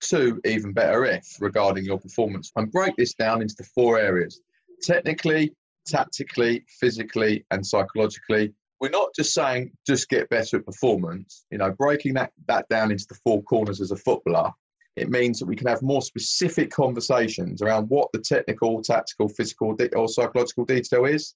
[0.00, 2.52] two, even better if, regarding your performance.
[2.56, 4.40] And break this down into four areas
[4.82, 5.54] technically,
[5.86, 8.52] tactically, physically, and psychologically.
[8.80, 12.90] We're not just saying just get better at performance, you know, breaking that, that down
[12.90, 14.50] into the four corners as a footballer.
[14.96, 19.76] It means that we can have more specific conversations around what the technical, tactical, physical,
[19.96, 21.34] or psychological detail is.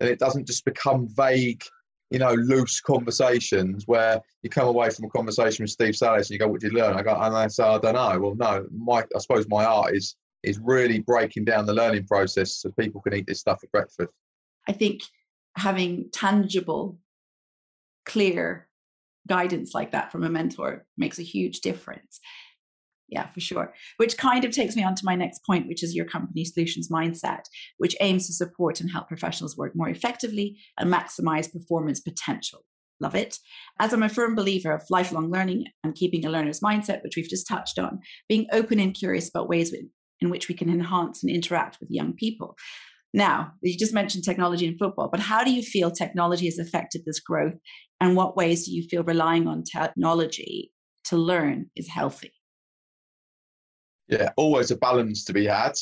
[0.00, 1.62] And it doesn't just become vague
[2.10, 6.30] you know, loose conversations where you come away from a conversation with Steve Sallis and
[6.30, 9.04] you go, "What did you learn?" I go, I "I don't know." Well, no, my
[9.14, 13.14] I suppose my art is is really breaking down the learning process so people can
[13.14, 14.10] eat this stuff at breakfast.
[14.68, 15.02] I think
[15.56, 16.98] having tangible,
[18.06, 18.68] clear
[19.26, 22.20] guidance like that from a mentor makes a huge difference
[23.08, 23.72] yeah, for sure.
[23.98, 26.88] Which kind of takes me on to my next point, which is your company solutions
[26.90, 27.44] mindset,
[27.78, 32.64] which aims to support and help professionals work more effectively and maximize performance potential.
[33.00, 33.38] Love it.
[33.80, 37.28] As I'm a firm believer of lifelong learning and keeping a learner's mindset, which we've
[37.28, 39.72] just touched on, being open and curious about ways
[40.24, 42.56] in which we can enhance and interact with young people.
[43.12, 47.02] Now, you just mentioned technology in football, but how do you feel technology has affected
[47.04, 47.54] this growth?
[48.00, 50.72] And what ways do you feel relying on technology
[51.04, 52.32] to learn is healthy?
[54.08, 55.72] yeah, always a balance to be had.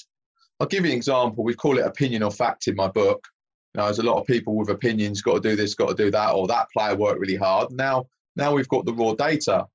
[0.61, 1.45] I'll give you an example.
[1.45, 3.27] We call it opinion or fact in my book.
[3.75, 6.11] Now, there's a lot of people with opinions, got to do this, got to do
[6.11, 7.73] that, or that player worked really hard.
[7.73, 9.67] Now, now we've got the raw data.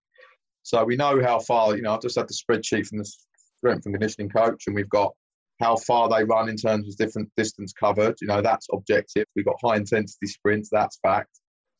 [0.63, 3.11] So we know how far, you know, I've just had the spreadsheet from the
[3.57, 5.13] strength and conditioning coach, and we've got
[5.59, 8.15] how far they run in terms of different distance covered.
[8.21, 9.25] You know, that's objective.
[9.35, 11.29] We've got high intensity sprints, that's fact.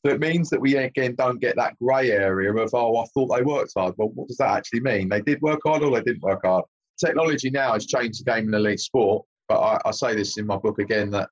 [0.05, 3.35] So it means that we again don't get that grey area of, oh, I thought
[3.35, 3.93] they worked hard.
[3.97, 5.09] Well, what does that actually mean?
[5.09, 6.65] They did work hard or they didn't work hard?
[6.97, 9.25] technology now has changed the game in elite sport.
[9.47, 11.29] But I, I say this in my book again that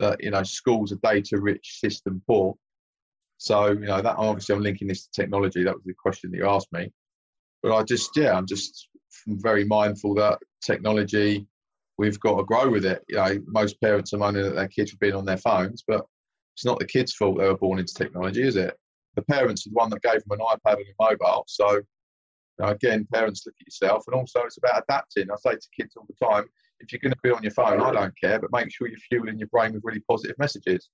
[0.00, 2.54] that you know schools are data rich, system poor.
[3.38, 5.64] So you know that obviously I'm linking this to technology.
[5.64, 6.90] That was the question that you asked me.
[7.62, 8.88] But I just yeah, I'm just
[9.26, 11.46] very mindful that technology
[11.98, 13.02] we've got to grow with it.
[13.08, 16.04] You know, most parents are moaning that their kids have been on their phones, but
[16.54, 18.76] it's not the kids' fault they were born into technology, is it?
[19.16, 21.44] The parents are the one that gave them an iPad and a mobile.
[21.46, 21.84] So, you
[22.58, 25.30] know, again, parents look at yourself, and also it's about adapting.
[25.30, 26.44] I say to kids all the time,
[26.80, 28.98] if you're going to be on your phone, I don't care, but make sure you're
[28.98, 30.90] fueling your brain with really positive messages.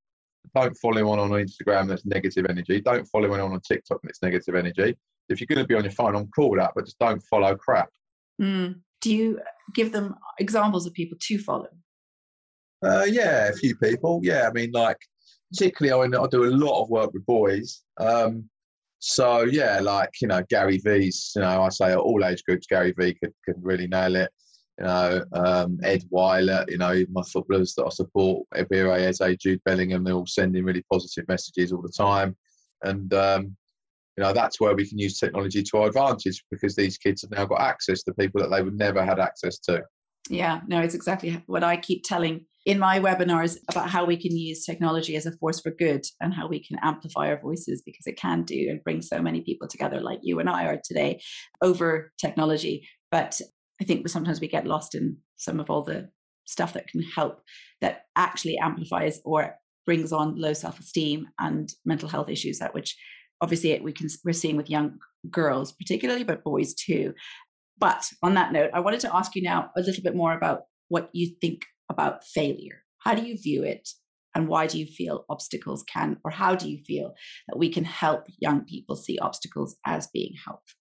[0.55, 2.81] Don't follow anyone on Instagram that's negative energy.
[2.81, 4.97] Don't follow anyone on TikTok that's negative energy.
[5.29, 7.23] If you're going to be on your phone, I'm cool with that, but just don't
[7.25, 7.91] follow crap.
[8.41, 8.81] Mm.
[9.01, 9.41] Do you
[9.75, 11.69] give them examples of people to follow?
[12.83, 14.21] Uh, yeah, a few people.
[14.23, 14.99] Yeah, I mean, like
[15.53, 17.83] particularly I, mean, I do a lot of work with boys.
[17.99, 18.49] Um,
[18.99, 21.33] so yeah, like you know Gary V's.
[21.35, 22.67] You know, I say all age groups.
[22.67, 24.31] Gary V could, could really nail it.
[24.79, 26.65] You know, um, Ed Weiler.
[26.69, 30.05] You know, my footballers that I support, Eberechi Eze, Jude Bellingham.
[30.05, 32.37] They're all sending really positive messages all the time,
[32.83, 33.57] and um,
[34.17, 37.31] you know that's where we can use technology to our advantage because these kids have
[37.31, 39.83] now got access to people that they would never had access to.
[40.29, 44.37] Yeah, no, it's exactly what I keep telling in my webinars about how we can
[44.37, 48.07] use technology as a force for good and how we can amplify our voices because
[48.07, 51.23] it can do and bring so many people together like you and I are today
[51.63, 52.87] over technology.
[53.11, 53.41] But
[53.81, 56.11] I think sometimes we get lost in some of all the
[56.47, 57.41] stuff that can help
[57.81, 62.97] that actually amplifies or brings on low self-esteem and mental health issues that which
[63.41, 64.99] obviously we can we're seeing with young
[65.31, 67.13] girls particularly but boys too
[67.79, 70.63] but on that note i wanted to ask you now a little bit more about
[70.91, 72.83] what you think about failure.
[72.99, 73.89] How do you view it?
[74.35, 77.15] And why do you feel obstacles can, or how do you feel
[77.49, 80.77] that we can help young people see obstacles as being helpful?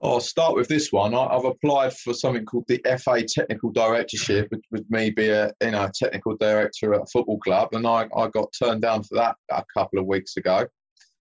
[0.00, 1.12] Oh, I'll start with this one.
[1.12, 5.52] I, have applied for something called the FA Technical Directorship, which would me be a
[5.60, 9.16] you know technical director at a football club, and I, I got turned down for
[9.16, 10.66] that a couple of weeks ago.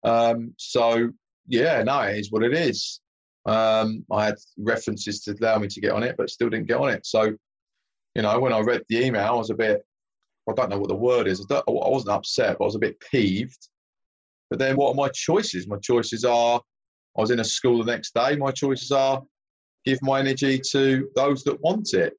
[0.05, 1.11] Um, so
[1.47, 3.01] yeah, no, it is what it is.
[3.47, 6.79] Um, I had references to allow me to get on it, but still didn't get
[6.79, 7.07] on it.
[7.07, 7.37] So
[8.15, 9.85] you know, when I read the email, I was a bit,
[10.49, 11.47] I don't know what the word is.
[11.51, 13.69] I, I wasn't upset, but I was a bit peeved.
[14.51, 15.67] But then what are my choices?
[15.67, 16.61] My choices are
[17.17, 18.37] I was in a school the next day.
[18.37, 19.23] My choices are
[19.85, 22.15] give my energy to those that want it.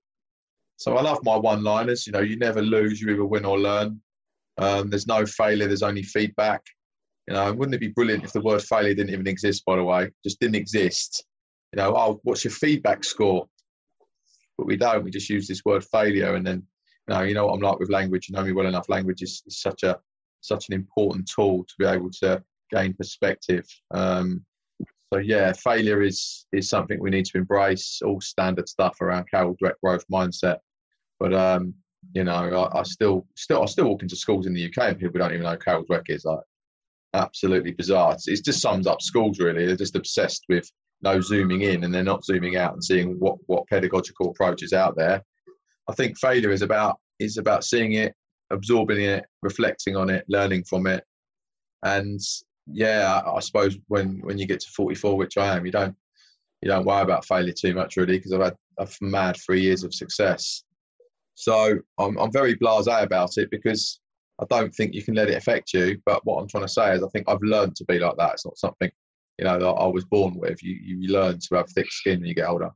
[0.77, 2.07] So I love my one liners.
[2.07, 4.01] You know, you never lose, you either win or learn.
[4.57, 6.61] Um, there's no failure, there's only feedback.
[7.27, 9.83] You know, wouldn't it be brilliant if the word failure didn't even exist, by the
[9.83, 10.09] way?
[10.23, 11.25] Just didn't exist.
[11.71, 13.47] You know, oh, what's your feedback score?
[14.57, 15.03] but we don't.
[15.03, 16.65] We just use this word failure, and then
[17.07, 18.29] you know, you know what I'm like with language.
[18.29, 18.89] You know me well enough.
[18.89, 19.99] Language is, is such a
[20.41, 23.65] such an important tool to be able to gain perspective.
[23.91, 24.45] Um,
[25.11, 28.01] so yeah, failure is is something we need to embrace.
[28.03, 30.57] All standard stuff around Carol Dweck growth mindset,
[31.19, 31.73] but um,
[32.13, 34.99] you know, I, I, still still I still walk into schools in the UK and
[34.99, 36.41] people don't even know Carol Dweck is like
[37.13, 38.17] absolutely bizarre.
[38.25, 39.65] It just sums up schools really.
[39.65, 40.69] They're just obsessed with
[41.01, 44.73] no zooming in and they're not zooming out and seeing what what pedagogical approach is
[44.73, 45.21] out there.
[45.89, 48.13] I think failure is about is about seeing it,
[48.51, 51.03] absorbing it, reflecting on it, learning from it,
[51.83, 52.19] and
[52.67, 55.95] yeah, I, I suppose when when you get to 44, which I am, you don't
[56.61, 59.83] you don't worry about failure too much really because I've had a mad three years
[59.83, 60.63] of success.
[61.35, 63.99] So I'm I'm very blasé about it because
[64.41, 65.99] I don't think you can let it affect you.
[66.05, 68.33] But what I'm trying to say is I think I've learned to be like that.
[68.33, 68.91] It's not something
[69.37, 70.61] you know that I was born with.
[70.63, 72.71] You you learn to have thick skin when you get older.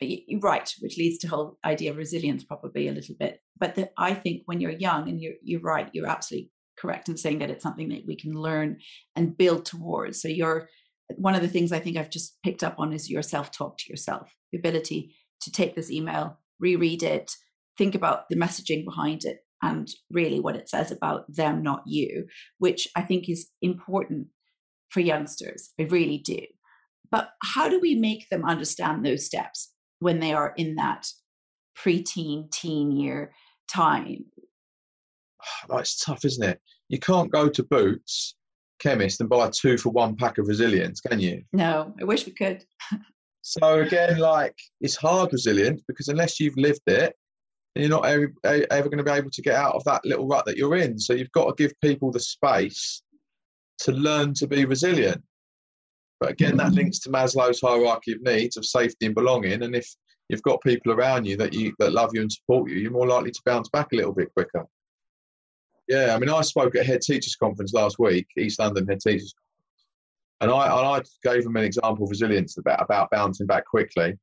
[0.00, 3.40] You're right, which leads to the whole idea of resilience probably a little bit.
[3.56, 7.16] But the, I think when you're young, and you're you're right, you're absolutely correct in
[7.16, 8.78] saying that it's something that we can learn
[9.14, 10.20] and build towards.
[10.20, 10.68] So you're
[11.16, 13.90] one of the things I think I've just picked up on is your self-talk to
[13.90, 17.32] yourself, the ability to take this email, reread it,
[17.76, 22.26] think about the messaging behind it, and really what it says about them, not you,
[22.58, 24.28] which I think is important
[24.90, 25.70] for youngsters.
[25.80, 26.40] I really do.
[27.10, 29.70] But how do we make them understand those steps
[30.00, 31.06] when they are in that
[31.78, 33.32] preteen, teen year
[33.72, 34.24] time?
[35.68, 36.60] That's tough, isn't it?
[36.88, 38.34] You can't go to Boots
[38.82, 41.42] chemist and buy a two for one pack of resilience, can you?
[41.52, 42.64] No, I wish we could.
[43.42, 47.14] so again, like it's hard resilience because unless you've lived it,
[47.74, 50.44] you're not ever, ever going to be able to get out of that little rut
[50.46, 50.98] that you're in.
[50.98, 53.02] So you've got to give people the space
[53.78, 55.22] to learn to be resilient.
[56.20, 59.62] But again, that links to Maslow's hierarchy of needs of safety and belonging.
[59.62, 59.88] And if
[60.28, 63.08] you've got people around you that you that love you and support you, you're more
[63.08, 64.66] likely to bounce back a little bit quicker.
[65.88, 69.34] Yeah, I mean, I spoke at Head Teachers Conference last week, East London Head Teachers,
[70.40, 74.16] and I and I gave them an example of resilience about about bouncing back quickly.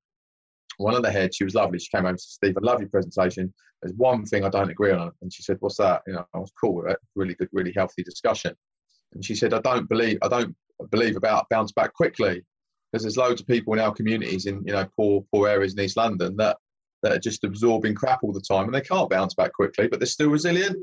[0.80, 1.78] One of the heads, she was lovely.
[1.78, 3.54] She came over to Steve, I love your presentation.
[3.82, 5.12] There's one thing I don't agree on.
[5.22, 6.02] And she said, What's that?
[6.08, 6.98] You know, I was cool with it.
[7.16, 8.56] Really good, really healthy discussion.
[9.14, 10.56] And she said, I don't believe, I don't
[10.90, 12.44] believe about bounce back quickly.
[12.92, 15.84] Because there's loads of people in our communities in, you know, poor, poor areas in
[15.84, 16.58] East London that,
[17.04, 20.00] that are just absorbing crap all the time and they can't bounce back quickly, but
[20.00, 20.76] they're still resilient.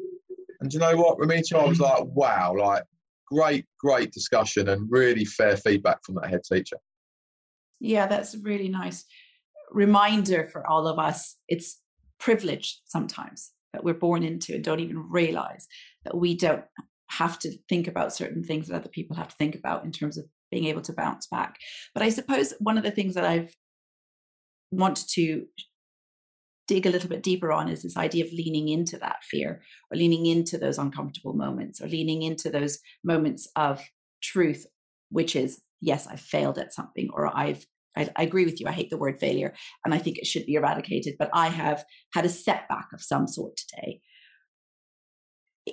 [0.60, 1.82] And you know what, Ramita, I was mm-hmm.
[1.82, 2.84] like, wow, like
[3.26, 6.76] great, great discussion and really fair feedback from that head teacher.
[7.80, 9.04] Yeah, that's really nice
[9.70, 11.36] reminder for all of us.
[11.48, 11.80] It's
[12.18, 15.66] privilege sometimes that we're born into and don't even realize
[16.04, 16.64] that we don't
[17.10, 20.18] have to think about certain things that other people have to think about in terms
[20.18, 21.56] of being able to bounce back.
[21.94, 23.54] But I suppose one of the things that I've
[24.70, 25.46] wanted to
[26.66, 29.96] dig a little bit deeper on is this idea of leaning into that fear or
[29.96, 33.80] leaning into those uncomfortable moments or leaning into those moments of
[34.22, 34.66] truth,
[35.10, 37.64] which is, yes, I've failed at something or I've
[37.96, 38.66] I, I, agree with you.
[38.66, 39.54] I hate the word failure
[39.84, 43.26] and I think it should be eradicated, but I have had a setback of some
[43.26, 44.00] sort today.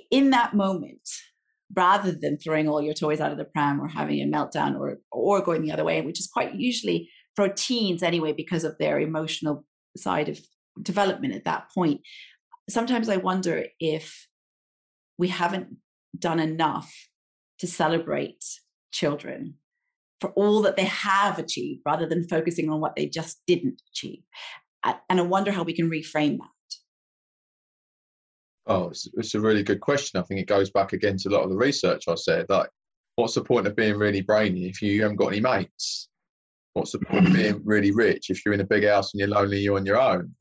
[0.09, 1.07] In that moment,
[1.75, 4.99] rather than throwing all your toys out of the pram or having a meltdown or
[5.11, 8.99] or going the other way, which is quite usually for teens anyway, because of their
[8.99, 9.65] emotional
[9.97, 10.39] side of
[10.81, 12.01] development at that point.
[12.69, 14.27] Sometimes I wonder if
[15.17, 15.77] we haven't
[16.17, 16.91] done enough
[17.59, 18.43] to celebrate
[18.91, 19.55] children
[20.23, 24.23] for all that they have achieved rather than focusing on what they just didn't achieve.
[25.09, 26.47] And I wonder how we can reframe that.
[28.67, 30.17] Oh, it's, it's, a really good question.
[30.17, 32.45] I think it goes back again to a lot of the research I said.
[32.47, 32.69] Like,
[33.17, 36.07] what's the point of being really brainy if you haven't got any mates?
[36.71, 39.27] What's the point of being really rich if you're in a big house and you're
[39.27, 40.33] lonely, you're on your own?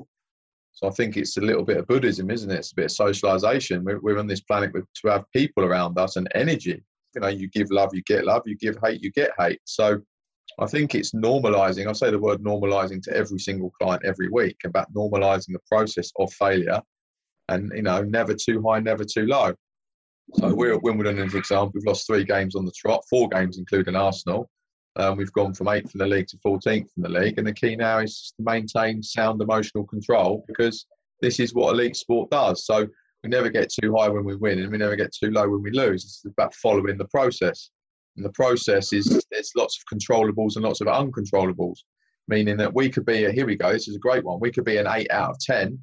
[0.74, 2.58] So I think it's a little bit of Buddhism, isn't it?
[2.58, 3.82] It's a bit of socialization.
[3.82, 6.84] We're, we're on this planet with, to have people around us and energy.
[7.14, 8.42] You know, you give love, you get love.
[8.46, 9.60] You give hate, you get hate.
[9.64, 10.00] So
[10.58, 11.88] I think it's normalizing.
[11.88, 16.10] I say the word normalizing to every single client every week about normalizing the process
[16.18, 16.80] of failure,
[17.48, 19.54] and you know, never too high, never too low.
[20.34, 21.72] So we're at Wimbledon as an example.
[21.74, 24.48] We've lost three games on the trot, four games including Arsenal.
[24.96, 27.52] Um, we've gone from eighth in the league to 14th in the league, and the
[27.52, 30.86] key now is to maintain sound emotional control because
[31.20, 32.66] this is what elite sport does.
[32.66, 32.86] So
[33.22, 35.62] we never get too high when we win, and we never get too low when
[35.62, 36.04] we lose.
[36.04, 37.70] It's about following the process,
[38.16, 41.78] and the process is there's lots of controllables and lots of uncontrollables,
[42.28, 43.72] meaning that we could be a here we go.
[43.72, 44.40] This is a great one.
[44.40, 45.78] We could be an eight out of ten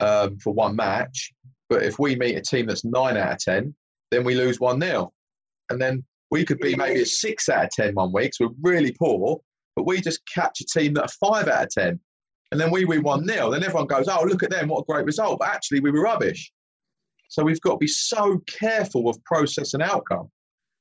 [0.00, 1.32] um, for one match,
[1.68, 3.74] but if we meet a team that's nine out of ten,
[4.10, 5.12] then we lose one nil,
[5.70, 6.04] and then
[6.34, 9.40] we could be maybe a six out of 10 one week, so we're really poor,
[9.76, 12.00] but we just catch a team that are five out of 10.
[12.50, 13.50] And then we win 1 0.
[13.50, 15.38] Then everyone goes, oh, look at them, what a great result.
[15.38, 16.50] But actually, we were rubbish.
[17.28, 20.30] So we've got to be so careful of process and outcome.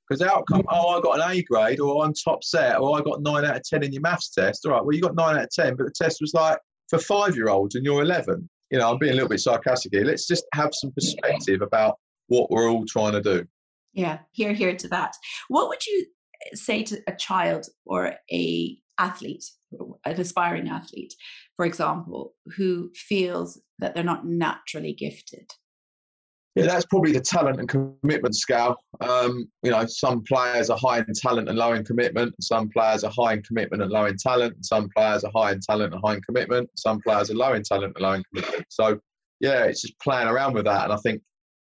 [0.07, 3.21] Because outcome, oh, I got an A grade, or I'm top set, or I got
[3.21, 4.65] 9 out of 10 in your maths test.
[4.65, 6.57] All right, well, you got 9 out of 10, but the test was like
[6.89, 8.47] for five year olds and you're 11.
[8.69, 10.03] You know, I'm being a little bit sarcastic here.
[10.03, 13.45] Let's just have some perspective about what we're all trying to do.
[13.93, 15.15] Yeah, here, here to that.
[15.47, 16.05] What would you
[16.45, 19.45] eh, say to a child or a athlete,
[20.05, 21.13] an aspiring athlete,
[21.55, 25.51] for example, who feels that they're not naturally gifted?
[26.55, 28.75] Yeah, that's probably the talent and commitment scale.
[29.01, 32.35] Um, you know, some players are high in talent and low in commitment.
[32.41, 34.63] Some players are high in commitment and low in talent.
[34.63, 36.69] Some players are high in talent and high in commitment.
[36.75, 38.65] Some players are low in talent and low in commitment.
[38.69, 38.99] So,
[39.39, 40.83] yeah, it's just playing around with that.
[40.83, 41.23] And I think,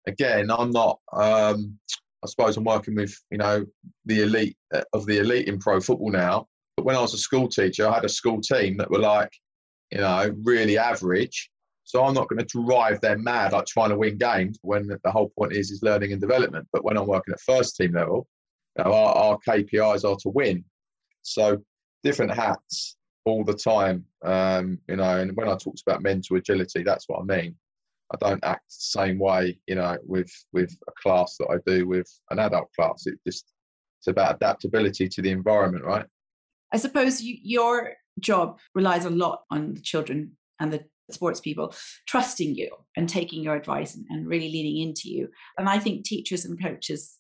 [0.05, 0.99] again, I'm not.
[1.13, 1.79] Um,
[2.23, 3.65] I suppose I'm working with you know
[4.05, 6.47] the elite uh, of the elite in pro football now.
[6.77, 9.29] But when I was a school teacher, I had a school team that were like,
[9.91, 11.51] you know, really average.
[11.93, 15.11] So I'm not going to drive them mad like trying to win games when the
[15.11, 16.67] whole point is is learning and development.
[16.73, 18.27] But when I'm working at first team level,
[18.79, 20.65] you know, our, our KPIs are to win.
[21.21, 21.61] So
[22.03, 24.05] different hats all the time.
[24.25, 27.55] Um, you know, and when I talked about mental agility, that's what I mean.
[28.11, 31.87] I don't act the same way, you know, with with a class that I do
[31.87, 33.05] with an adult class.
[33.05, 33.53] It just
[33.99, 36.07] it's about adaptability to the environment, right?
[36.71, 41.73] I suppose you, your job relies a lot on the children and the sports people
[42.07, 45.27] trusting you and taking your advice and, and really leaning into you.
[45.57, 47.17] And I think teachers and coaches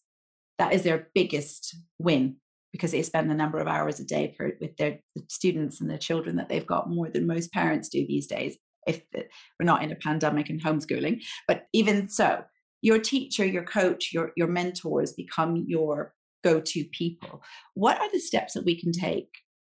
[0.59, 2.37] that is their biggest win
[2.71, 5.97] because they spend a number of hours a day per, with their students and their
[5.97, 8.57] children that they've got more than most parents do these days
[8.87, 11.21] if we're not in a pandemic and homeschooling.
[11.47, 12.43] But even so,
[12.81, 16.13] your teacher, your coach, your, your mentors become your
[16.43, 17.41] go to people.
[17.75, 19.29] What are the steps that we can take,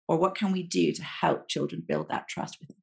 [0.07, 2.80] or what can we do to help children build that trust with us?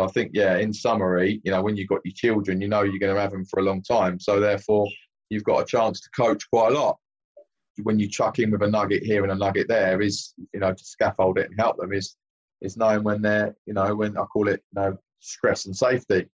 [0.00, 2.98] I think, yeah, in summary, you know, when you've got your children, you know you're
[2.98, 4.18] going to have them for a long time.
[4.18, 4.88] So therefore,
[5.28, 6.98] you've got a chance to coach quite a lot.
[7.82, 10.72] When you chuck in with a nugget here and a nugget there, is, you know,
[10.72, 12.16] to scaffold it and help them, is
[12.60, 16.26] is knowing when they're, you know, when I call it, you know, stress and safety.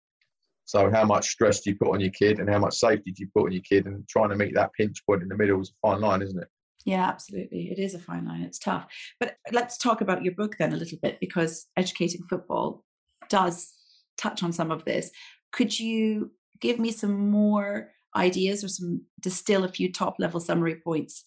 [0.65, 3.23] So how much stress do you put on your kid and how much safety do
[3.23, 5.61] you put on your kid and trying to meet that pinch point in the middle
[5.61, 6.49] is a fine line, isn't it?
[6.85, 7.71] Yeah, absolutely.
[7.71, 8.43] It is a fine line.
[8.43, 8.87] It's tough.
[9.21, 12.85] But let's talk about your book then a little bit because educating football
[13.29, 13.73] does
[14.19, 15.11] touch on some of this.
[15.53, 20.77] Could you give me some more ideas or some distill a few top level summary
[20.77, 21.23] points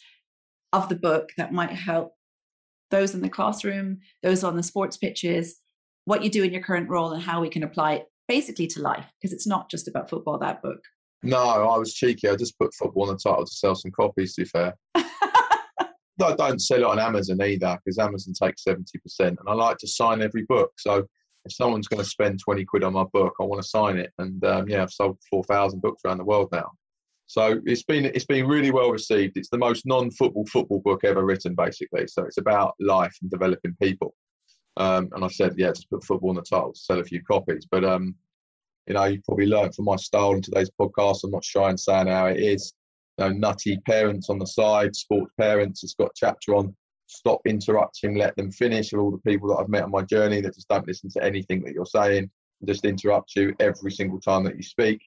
[0.73, 2.13] of the book that might help
[2.91, 5.57] those in the classroom, those on the sports pitches,
[6.05, 8.81] what you do in your current role and how we can apply it basically to
[8.81, 10.79] life because it's not just about football that book
[11.23, 14.35] no i was cheeky i just put football on the title to sell some copies
[14.35, 14.75] to be fair
[16.21, 18.85] I don't sell it on Amazon either because Amazon takes 70%.
[19.19, 20.71] And I like to sign every book.
[20.77, 21.05] So
[21.49, 24.11] if someone's going to spend 20 quid on my book, I want to sign it.
[24.19, 26.71] And um, yeah, I've sold 4,000 books around the world now.
[27.25, 29.37] So it's been it's been really well received.
[29.37, 32.07] It's the most non-football football book ever written, basically.
[32.07, 34.15] So it's about life and developing people.
[34.77, 37.67] Um, and I said, yeah, just put football on the title, sell a few copies.
[37.69, 38.15] But um,
[38.87, 41.23] you know, you probably learned from my style in today's podcast.
[41.23, 42.73] I'm not shy in saying how it is.
[43.17, 45.83] You know, nutty parents on the side, sports parents.
[45.83, 46.75] It's got a chapter on
[47.10, 48.93] stop interrupting, let them finish.
[48.93, 51.24] Of all the people that I've met on my journey that just don't listen to
[51.24, 52.30] anything that you're saying,
[52.66, 55.01] just interrupt you every single time that you speak.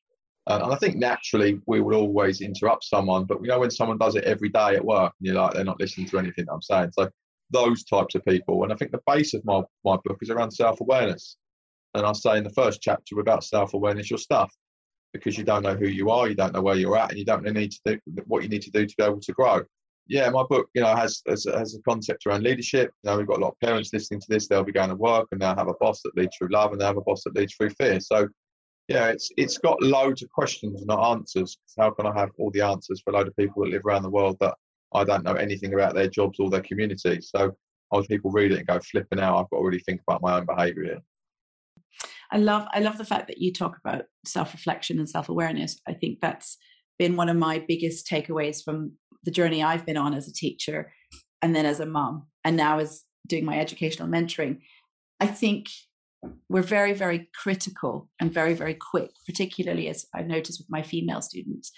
[0.46, 4.16] and I think naturally we will always interrupt someone, but you know when someone does
[4.16, 6.90] it every day at work, and you're like they're not listening to anything I'm saying.
[6.92, 7.08] So
[7.52, 8.64] those types of people.
[8.64, 11.36] And I think the base of my, my book is around self awareness.
[11.94, 14.52] And I say in the first chapter about self awareness, your stuff,
[15.12, 17.24] because you don't know who you are, you don't know where you're at, and you
[17.24, 19.60] don't really need to do what you need to do to be able to grow.
[20.08, 22.90] Yeah, my book, you know, has, has, has a concept around leadership.
[23.02, 24.48] You know, we've got a lot of parents listening to this.
[24.48, 26.80] They'll be going to work, and they'll have a boss that leads through love, and
[26.80, 28.00] they'll have a boss that leads through fear.
[28.00, 28.28] So,
[28.88, 31.56] yeah, it's it's got loads of questions, not answers.
[31.78, 34.02] How can I have all the answers for a load of people that live around
[34.02, 34.54] the world that
[34.94, 37.20] I don't know anything about their jobs or their community.
[37.20, 37.56] So
[37.92, 39.38] most people read it and go flipping out.
[39.38, 41.02] I've got to really think about my own behaviour here.
[42.30, 45.78] I love I love the fact that you talk about self-reflection and self-awareness.
[45.86, 46.56] I think that's
[46.98, 48.92] been one of my biggest takeaways from
[49.24, 50.92] the journey I've been on as a teacher
[51.40, 54.58] and then as a mom and now as doing my educational mentoring.
[55.20, 55.66] I think
[56.48, 61.20] we're very, very critical and very, very quick, particularly as I've noticed with my female
[61.20, 61.72] students,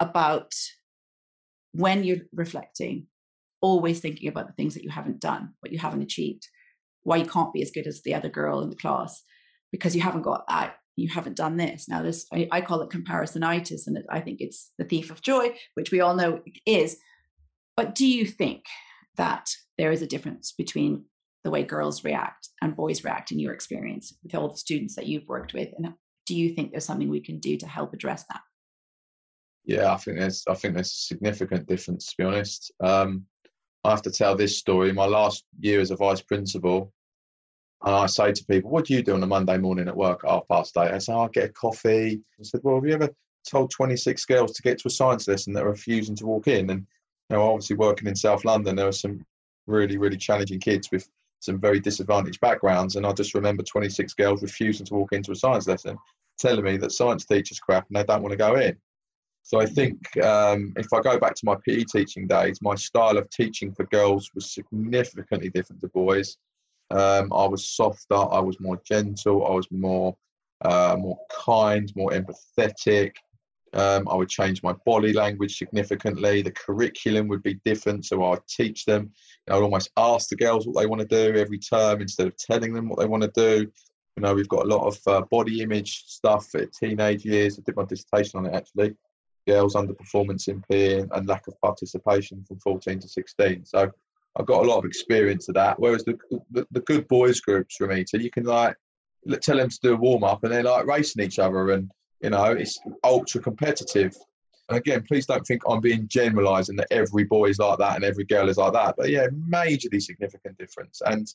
[0.00, 0.52] about
[1.72, 3.06] when you're reflecting,
[3.60, 6.46] always thinking about the things that you haven't done, what you haven't achieved,
[7.02, 9.22] why you can't be as good as the other girl in the class
[9.72, 11.88] because you haven't got that, you haven't done this.
[11.88, 15.22] Now, this I, I call it comparisonitis, and it, I think it's the thief of
[15.22, 16.98] joy, which we all know is.
[17.76, 18.64] But do you think
[19.16, 21.04] that there is a difference between
[21.44, 25.06] the way girls react and boys react in your experience with all the students that
[25.06, 25.68] you've worked with?
[25.76, 25.92] And
[26.26, 28.40] do you think there's something we can do to help address that?
[29.64, 32.72] Yeah, I think there's I think there's a significant difference to be honest.
[32.82, 33.24] Um,
[33.84, 34.92] I have to tell this story.
[34.92, 36.92] My last year as a vice principal,
[37.84, 40.24] and I say to people, "What do you do on a Monday morning at work
[40.24, 40.92] at half past eight?
[40.92, 43.10] I say, oh, "I get a coffee." I said, "Well, have you ever
[43.48, 46.70] told 26 girls to get to a science lesson that are refusing to walk in?"
[46.70, 46.86] And
[47.30, 49.24] you know, obviously working in South London, there were some
[49.66, 51.08] really, really challenging kids with
[51.40, 55.36] some very disadvantaged backgrounds, and I just remember 26 girls refusing to walk into a
[55.36, 55.98] science lesson,
[56.38, 58.76] telling me that science teachers crap and they don't want to go in.
[59.42, 63.16] So I think um, if I go back to my PE teaching days, my style
[63.16, 66.36] of teaching for girls was significantly different to boys.
[66.90, 70.16] Um, I was softer, I was more gentle, I was more
[70.64, 73.12] uh, more kind, more empathetic.
[73.74, 76.40] Um, I would change my body language significantly.
[76.40, 79.12] The curriculum would be different, so I'd teach them.
[79.50, 82.36] I would almost ask the girls what they want to do every term instead of
[82.38, 83.70] telling them what they want to do.
[84.16, 87.58] You know, we've got a lot of uh, body image stuff at teenage years.
[87.58, 88.94] I did my dissertation on it actually
[89.46, 93.64] girls' underperformance in PE and lack of participation from 14 to 16.
[93.64, 93.90] So
[94.38, 95.80] I've got a lot of experience of that.
[95.80, 96.18] Whereas the,
[96.50, 98.76] the, the good boys groups for me, so you can like
[99.40, 101.90] tell them to do a warm up and they're like racing each other and
[102.22, 104.16] you know it's ultra competitive.
[104.68, 108.04] And again, please don't think I'm being generalising that every boy is like that and
[108.04, 108.96] every girl is like that.
[108.98, 111.00] But yeah, majorly significant difference.
[111.04, 111.26] And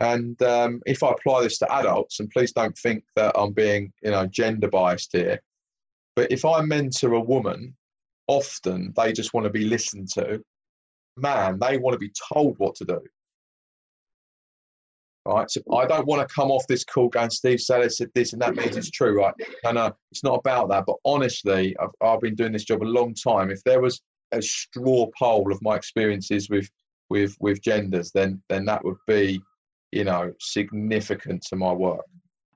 [0.00, 3.92] and um, if I apply this to adults, and please don't think that I'm being
[4.02, 5.40] you know gender biased here,
[6.14, 7.76] but if I mentor a woman,
[8.26, 10.42] often they just want to be listened to.
[11.20, 13.00] Man, they want to be told what to do.
[15.26, 15.50] Right.
[15.50, 18.40] So I don't want to come off this call going, Steve Sallis said this and
[18.40, 19.34] that means it's true, right?
[19.62, 20.84] No, no, it's not about that.
[20.86, 23.50] But honestly, I've, I've been doing this job a long time.
[23.50, 24.00] If there was
[24.32, 26.70] a straw poll of my experiences with
[27.10, 29.40] with with genders, then then that would be,
[29.92, 32.06] you know, significant to my work.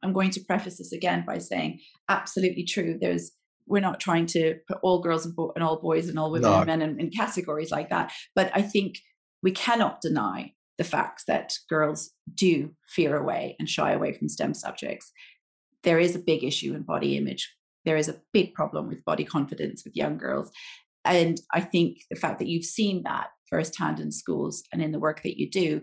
[0.02, 2.98] I'm going to preface this again by saying absolutely true.
[3.00, 3.32] There's
[3.73, 6.51] we're not trying to put all girls and, bo- and all boys and all women
[6.51, 6.59] no.
[6.59, 8.12] and men in, in categories like that.
[8.35, 8.99] But I think
[9.43, 14.53] we cannot deny the facts that girls do fear away and shy away from STEM
[14.53, 15.11] subjects.
[15.85, 17.51] There is a big issue in body image.
[17.87, 20.51] There is a big problem with body confidence with young girls.
[21.07, 25.01] And I think the fact that you've seen that firsthand in schools and in the
[25.01, 25.81] work that you do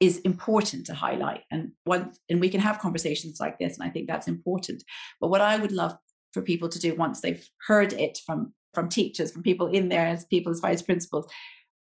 [0.00, 1.42] is important to highlight.
[1.52, 4.82] And once and we can have conversations like this, and I think that's important.
[5.20, 5.96] But what I would love
[6.34, 10.04] for people to do once they've heard it from from teachers, from people in there
[10.04, 11.26] as people as vice principals,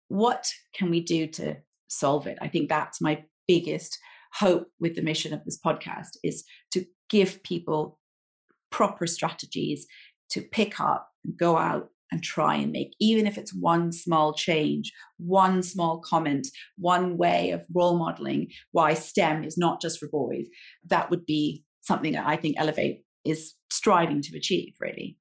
[0.08, 1.56] what can we do to
[1.88, 2.40] solve it?
[2.42, 4.00] I think that's my biggest
[4.34, 8.00] hope with the mission of this podcast is to give people
[8.72, 9.86] proper strategies
[10.32, 14.34] to pick up and go out and try and make, even if it's one small
[14.34, 20.08] change, one small comment, one way of role modeling why STEM is not just for
[20.10, 20.48] boys,
[20.88, 25.18] that would be something that I think Elevate is striving to achieve, really.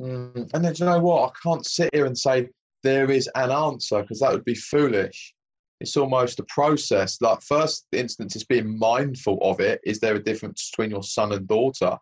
[0.00, 1.30] Mm, and then, you know what?
[1.30, 2.48] I can't sit here and say
[2.82, 5.32] there is an answer because that would be foolish.
[5.80, 7.20] It's almost a process.
[7.20, 9.80] Like, first instance is being mindful of it.
[9.84, 11.96] Is there a difference between your son and daughter?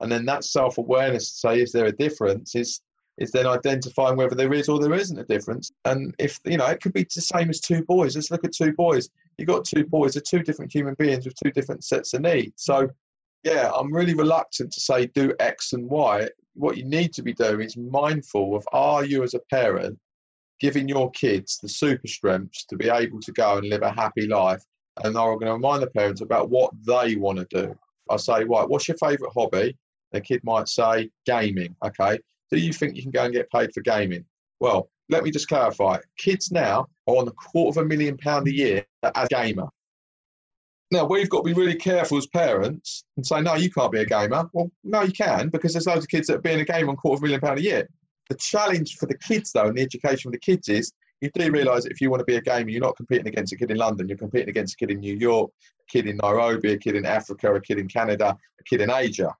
[0.00, 2.56] And then that self awareness to say, is there a difference?
[2.56, 2.80] Is
[3.18, 5.70] is then identifying whether there is or there isn't a difference.
[5.84, 8.16] And if you know, it could be the same as two boys.
[8.16, 9.10] Let's look at two boys.
[9.36, 12.54] You've got two boys, they're two different human beings with two different sets of needs.
[12.56, 12.88] So
[13.42, 16.28] yeah, I'm really reluctant to say do X and Y.
[16.54, 19.98] What you need to be doing is mindful of are you as a parent
[20.60, 24.26] giving your kids the super strengths to be able to go and live a happy
[24.26, 24.62] life
[25.02, 27.74] and are going to remind the parents about what they want to do.
[28.10, 29.76] I say, right, what's your favourite hobby?
[30.12, 31.74] The kid might say gaming.
[31.84, 32.18] Okay,
[32.50, 34.24] do you think you can go and get paid for gaming?
[34.58, 35.98] Well, let me just clarify.
[36.18, 39.68] Kids now are on a quarter of a million pound a year as a gamer.
[40.90, 44.00] Now we've got to be really careful as parents and say, no, you can't be
[44.00, 44.48] a gamer.
[44.52, 46.96] Well, no, you can because there's loads of kids that are being a gamer on
[46.96, 47.88] quarter of a million pound a year.
[48.28, 51.50] The challenge for the kids though, and the education for the kids is you do
[51.50, 53.76] realise if you want to be a gamer, you're not competing against a kid in
[53.76, 54.08] London.
[54.08, 57.04] You're competing against a kid in New York, a kid in Nairobi, a kid in
[57.04, 59.34] Africa, a kid in Canada, a kid in Asia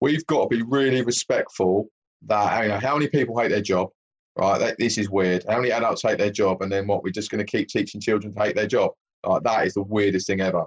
[0.00, 1.88] we've got to be really respectful
[2.26, 3.90] that you know how many people hate their job,
[4.36, 4.74] right?
[4.78, 5.44] This is weird.
[5.48, 7.02] How many adults hate their job, and then what?
[7.02, 8.92] We're just going to keep teaching children to hate their job.
[9.24, 10.66] Like, that is the weirdest thing ever.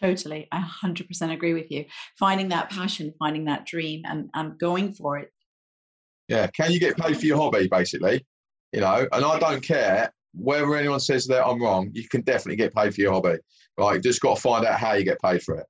[0.00, 1.84] Totally, I 100% agree with you.
[2.18, 5.30] Finding that passion, finding that dream, and and going for it.
[6.28, 8.24] Yeah, can you get paid for your hobby, basically?
[8.72, 11.90] You know, and I don't care whether anyone says that I'm wrong.
[11.94, 13.38] You can definitely get paid for your hobby,
[13.76, 13.94] right?
[13.94, 15.66] You just got to find out how you get paid for it.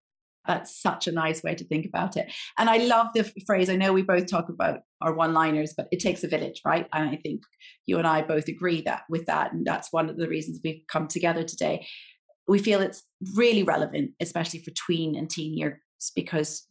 [0.46, 2.32] That's such a nice way to think about it.
[2.58, 3.68] And I love the phrase.
[3.68, 6.88] I know we both talk about our one liners, but it takes a village, right?
[6.92, 7.42] And I think
[7.86, 9.52] you and I both agree that with that.
[9.52, 11.86] And that's one of the reasons we've come together today.
[12.48, 15.78] We feel it's really relevant, especially for tween and teen years,
[16.16, 16.66] because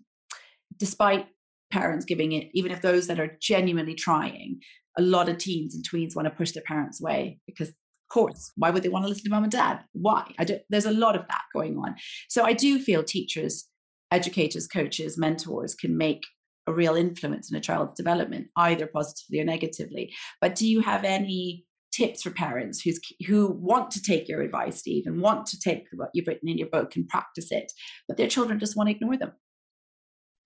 [0.77, 1.27] despite
[1.71, 4.59] parents giving it, even if those that are genuinely trying,
[4.97, 8.51] a lot of teens and tweens want to push their parents away because of course.
[8.55, 9.81] Why would they want to listen to mom and dad?
[9.91, 10.31] Why?
[10.39, 11.95] I don't, there's a lot of that going on.
[12.29, 13.67] So I do feel teachers,
[14.11, 16.23] educators, coaches, mentors can make
[16.67, 20.13] a real influence in a child's development, either positively or negatively.
[20.39, 24.79] But do you have any tips for parents who's, who want to take your advice,
[24.79, 27.71] Steve, and want to take what you've written in your book and practice it,
[28.07, 29.31] but their children just want to ignore them?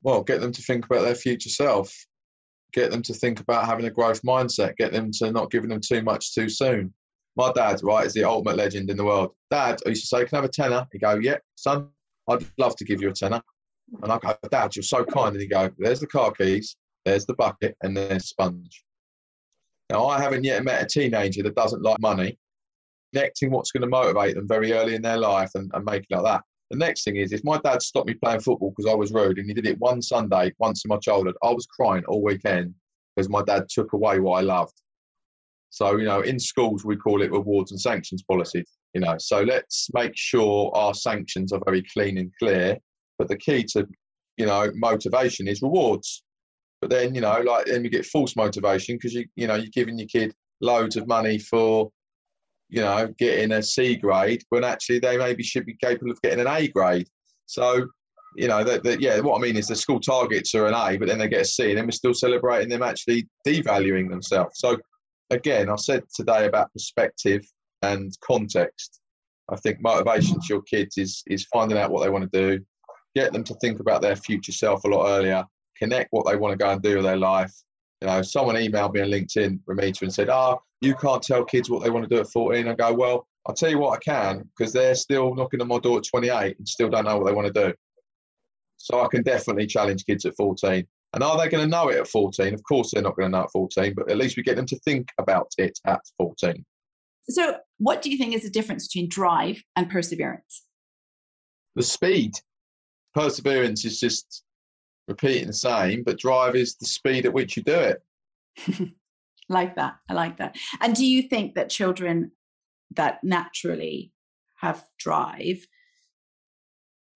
[0.04, 1.96] Well, get them to think about their future self.
[2.74, 4.78] Get them to think about having a growth mindset.
[4.78, 6.94] Get them to not giving them too much too soon
[7.36, 9.32] my dad, right, is the ultimate legend in the world.
[9.50, 10.88] Dad, I used to say, Can I have a tenner?
[10.92, 11.90] He'd go, Yeah, son,
[12.30, 13.42] I'd love to give you a tenner.
[14.02, 15.34] And I go, Dad, you're so kind.
[15.34, 16.76] And he go, There's the car keys,
[17.06, 18.84] there's the bucket, and there's sponge.
[19.92, 22.38] Now, I haven't yet met a teenager that doesn't like money.
[23.14, 26.16] Connecting what's going to motivate them very early in their life and, and make it
[26.16, 26.44] like that.
[26.70, 29.38] The next thing is, if my dad stopped me playing football because I was rude,
[29.38, 32.74] and he did it one Sunday, once in my childhood, I was crying all weekend
[33.14, 34.72] because my dad took away what I loved.
[35.72, 38.64] So, you know, in schools, we call it rewards and sanctions policy,
[38.94, 39.16] you know.
[39.20, 42.78] So let's make sure our sanctions are very clean and clear.
[43.20, 43.86] But the key to,
[44.38, 46.24] you know, motivation is rewards.
[46.82, 49.68] But then, you know, like then you get false motivation because you, you know, you're
[49.72, 51.92] giving your kid loads of money for,
[52.70, 56.40] you know, getting a C grade when actually they maybe should be capable of getting
[56.40, 57.08] an A grade.
[57.46, 57.88] So,
[58.36, 60.98] you know, that, that yeah, what I mean is the school targets are an A,
[60.98, 64.60] but then they get a C, and then we're still celebrating them actually devaluing themselves.
[64.60, 64.78] So
[65.30, 67.46] again, I said today about perspective
[67.82, 69.00] and context.
[69.50, 72.64] I think motivation to your kids is is finding out what they want to do,
[73.16, 75.44] get them to think about their future self a lot earlier,
[75.82, 77.54] connect what they want to go and do with their life.
[78.02, 81.44] You know, someone emailed me on LinkedIn, Ramita, and said, "Ah, oh, you can't tell
[81.44, 83.98] kids what they want to do at 14." I go, "Well, I'll tell you what
[83.98, 87.18] I can, because they're still knocking on my door at 28 and still don't know
[87.18, 87.74] what they want to do.
[88.78, 90.86] So I can definitely challenge kids at 14.
[91.14, 92.54] And are they going to know it at 14?
[92.54, 94.66] Of course, they're not going to know at 14, but at least we get them
[94.68, 96.64] to think about it at 14.
[97.30, 100.64] So, what do you think is the difference between drive and perseverance?
[101.76, 102.34] The speed.
[103.14, 104.44] Perseverance is just
[105.12, 108.02] repeating the same, but drive is the speed at which you do it.
[109.50, 109.98] like that.
[110.10, 110.56] I like that.
[110.80, 112.32] And do you think that children
[112.96, 114.12] that naturally
[114.58, 115.66] have drive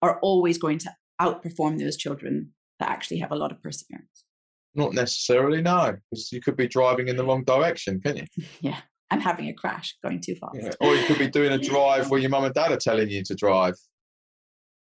[0.02, 4.24] are always going to outperform those children that actually have a lot of perseverance?
[4.74, 8.26] Not necessarily, no, because you could be driving in the wrong direction, can you?
[8.60, 8.80] Yeah,
[9.10, 10.56] and having a crash going too fast.
[10.60, 10.72] Yeah.
[10.86, 13.22] Or you could be doing a drive where your mum and dad are telling you
[13.24, 13.74] to drive.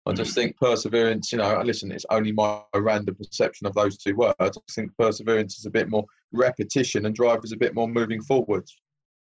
[0.06, 4.14] I just think perseverance, you know, listen, it's only my random perception of those two
[4.14, 4.34] words.
[4.38, 8.20] I think perseverance is a bit more repetition and drive is a bit more moving
[8.22, 8.76] forwards.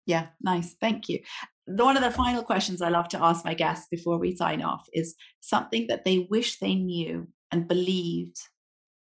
[0.07, 0.77] Yeah, nice.
[0.81, 1.19] Thank you.
[1.67, 4.87] One of the final questions I love to ask my guests before we sign off
[4.93, 8.37] is something that they wish they knew and believed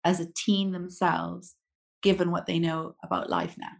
[0.05, 1.55] as a teen themselves,
[2.01, 3.71] given what they know about life now.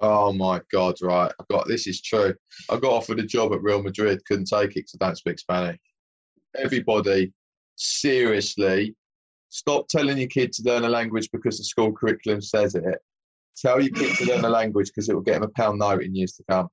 [0.00, 1.32] Oh my God, right.
[1.40, 2.32] I got this is true.
[2.70, 5.40] I got offered a job at Real Madrid, couldn't take it because I don't speak
[5.40, 5.78] Spanish.
[6.56, 7.32] Everybody,
[7.76, 8.94] seriously,
[9.48, 12.98] stop telling your kid to learn a language because the school curriculum says it.
[13.56, 16.02] Tell your kid to learn a language because it will get them a pound note
[16.02, 16.68] in years to come.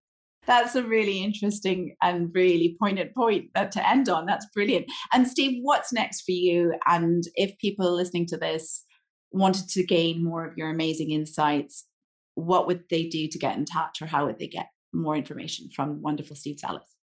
[0.45, 4.27] That's a really interesting and really poignant point uh, to end on.
[4.27, 4.85] That's brilliant.
[5.11, 6.75] And Steve, what's next for you?
[6.85, 8.83] And if people listening to this
[9.31, 11.85] wanted to gain more of your amazing insights,
[12.35, 15.69] what would they do to get in touch or how would they get more information
[15.75, 16.94] from wonderful Steve Sallis?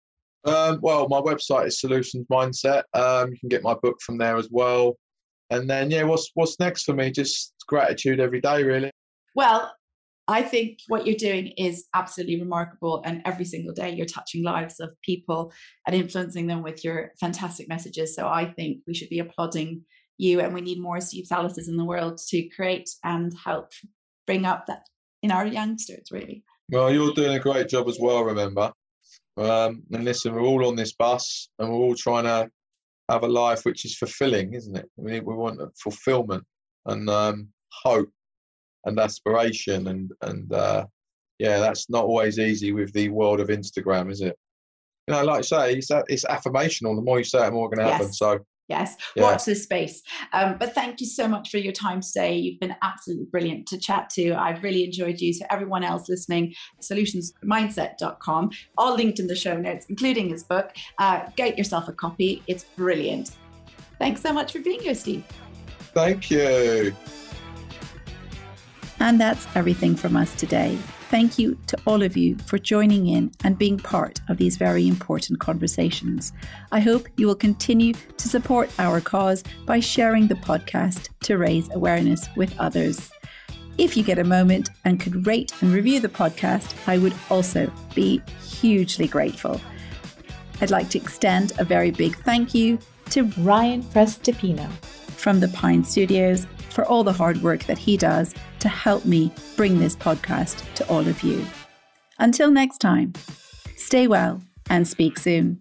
[0.46, 2.84] Um, well, my website is Solutions Mindset.
[2.94, 4.98] Um, you can get my book from there as well.
[5.50, 7.12] And then, yeah, what's what's next for me?
[7.12, 8.92] Just gratitude every day, really.
[9.36, 9.72] Well,
[10.28, 13.02] I think what you're doing is absolutely remarkable.
[13.06, 15.52] And every single day you're touching lives of people
[15.86, 18.16] and influencing them with your fantastic messages.
[18.16, 19.84] So I think we should be applauding
[20.18, 20.40] you.
[20.40, 23.72] And we need more Steve Sallises in the world to create and help
[24.26, 24.84] bring up that
[25.22, 26.44] in our youngsters, really.
[26.70, 28.72] Well, you're doing a great job as well, remember.
[29.38, 32.50] Um, and listen, we're all on this bus and we're all trying to
[33.10, 34.90] have a life which is fulfilling, isn't it?
[34.98, 36.44] We, we want fulfillment
[36.86, 38.10] and um, hope
[38.86, 40.86] and aspiration and and uh,
[41.40, 44.38] yeah, that's not always easy with the world of Instagram, is it?
[45.08, 46.96] You know, like I say, it's it's affirmational.
[46.96, 48.08] The more you say it, the more it's going to happen.
[48.08, 48.20] Yes.
[48.20, 48.40] So
[48.72, 49.24] yes, yeah.
[49.24, 50.02] watch this space.
[50.34, 52.36] Um, but thank you so much for your time today.
[52.36, 54.34] You've been absolutely brilliant to chat to.
[54.34, 55.34] I've really enjoyed you.
[55.34, 60.72] So everyone else listening, solutionsmindset.com, all linked in the show notes, including his book.
[60.98, 62.42] Uh, get yourself a copy.
[62.48, 63.32] It's brilliant.
[64.00, 65.24] Thanks so much for being here, Steve.
[65.94, 66.96] Thank you.
[69.02, 70.78] And that's everything from us today.
[71.10, 74.88] Thank you to all of you for joining in and being part of these very
[74.88, 76.32] important conversations.
[76.72, 81.68] I hope you will continue to support our cause by sharing the podcast to raise
[81.74, 83.10] awareness with others.
[83.80, 87.74] If you get a moment and could rate and review the podcast, I would also
[87.96, 89.60] be hugely grateful.
[90.62, 92.78] I'd like to extend a very big thank you
[93.10, 94.70] to Ryan Prestipino
[95.18, 99.32] from the Pine Studios for all the hard work that he does to help me
[99.56, 101.46] bring this podcast to all of you.
[102.20, 103.14] Until next time,
[103.76, 105.60] stay well and speak soon.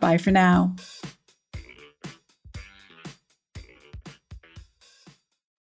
[0.00, 0.74] Bye for now.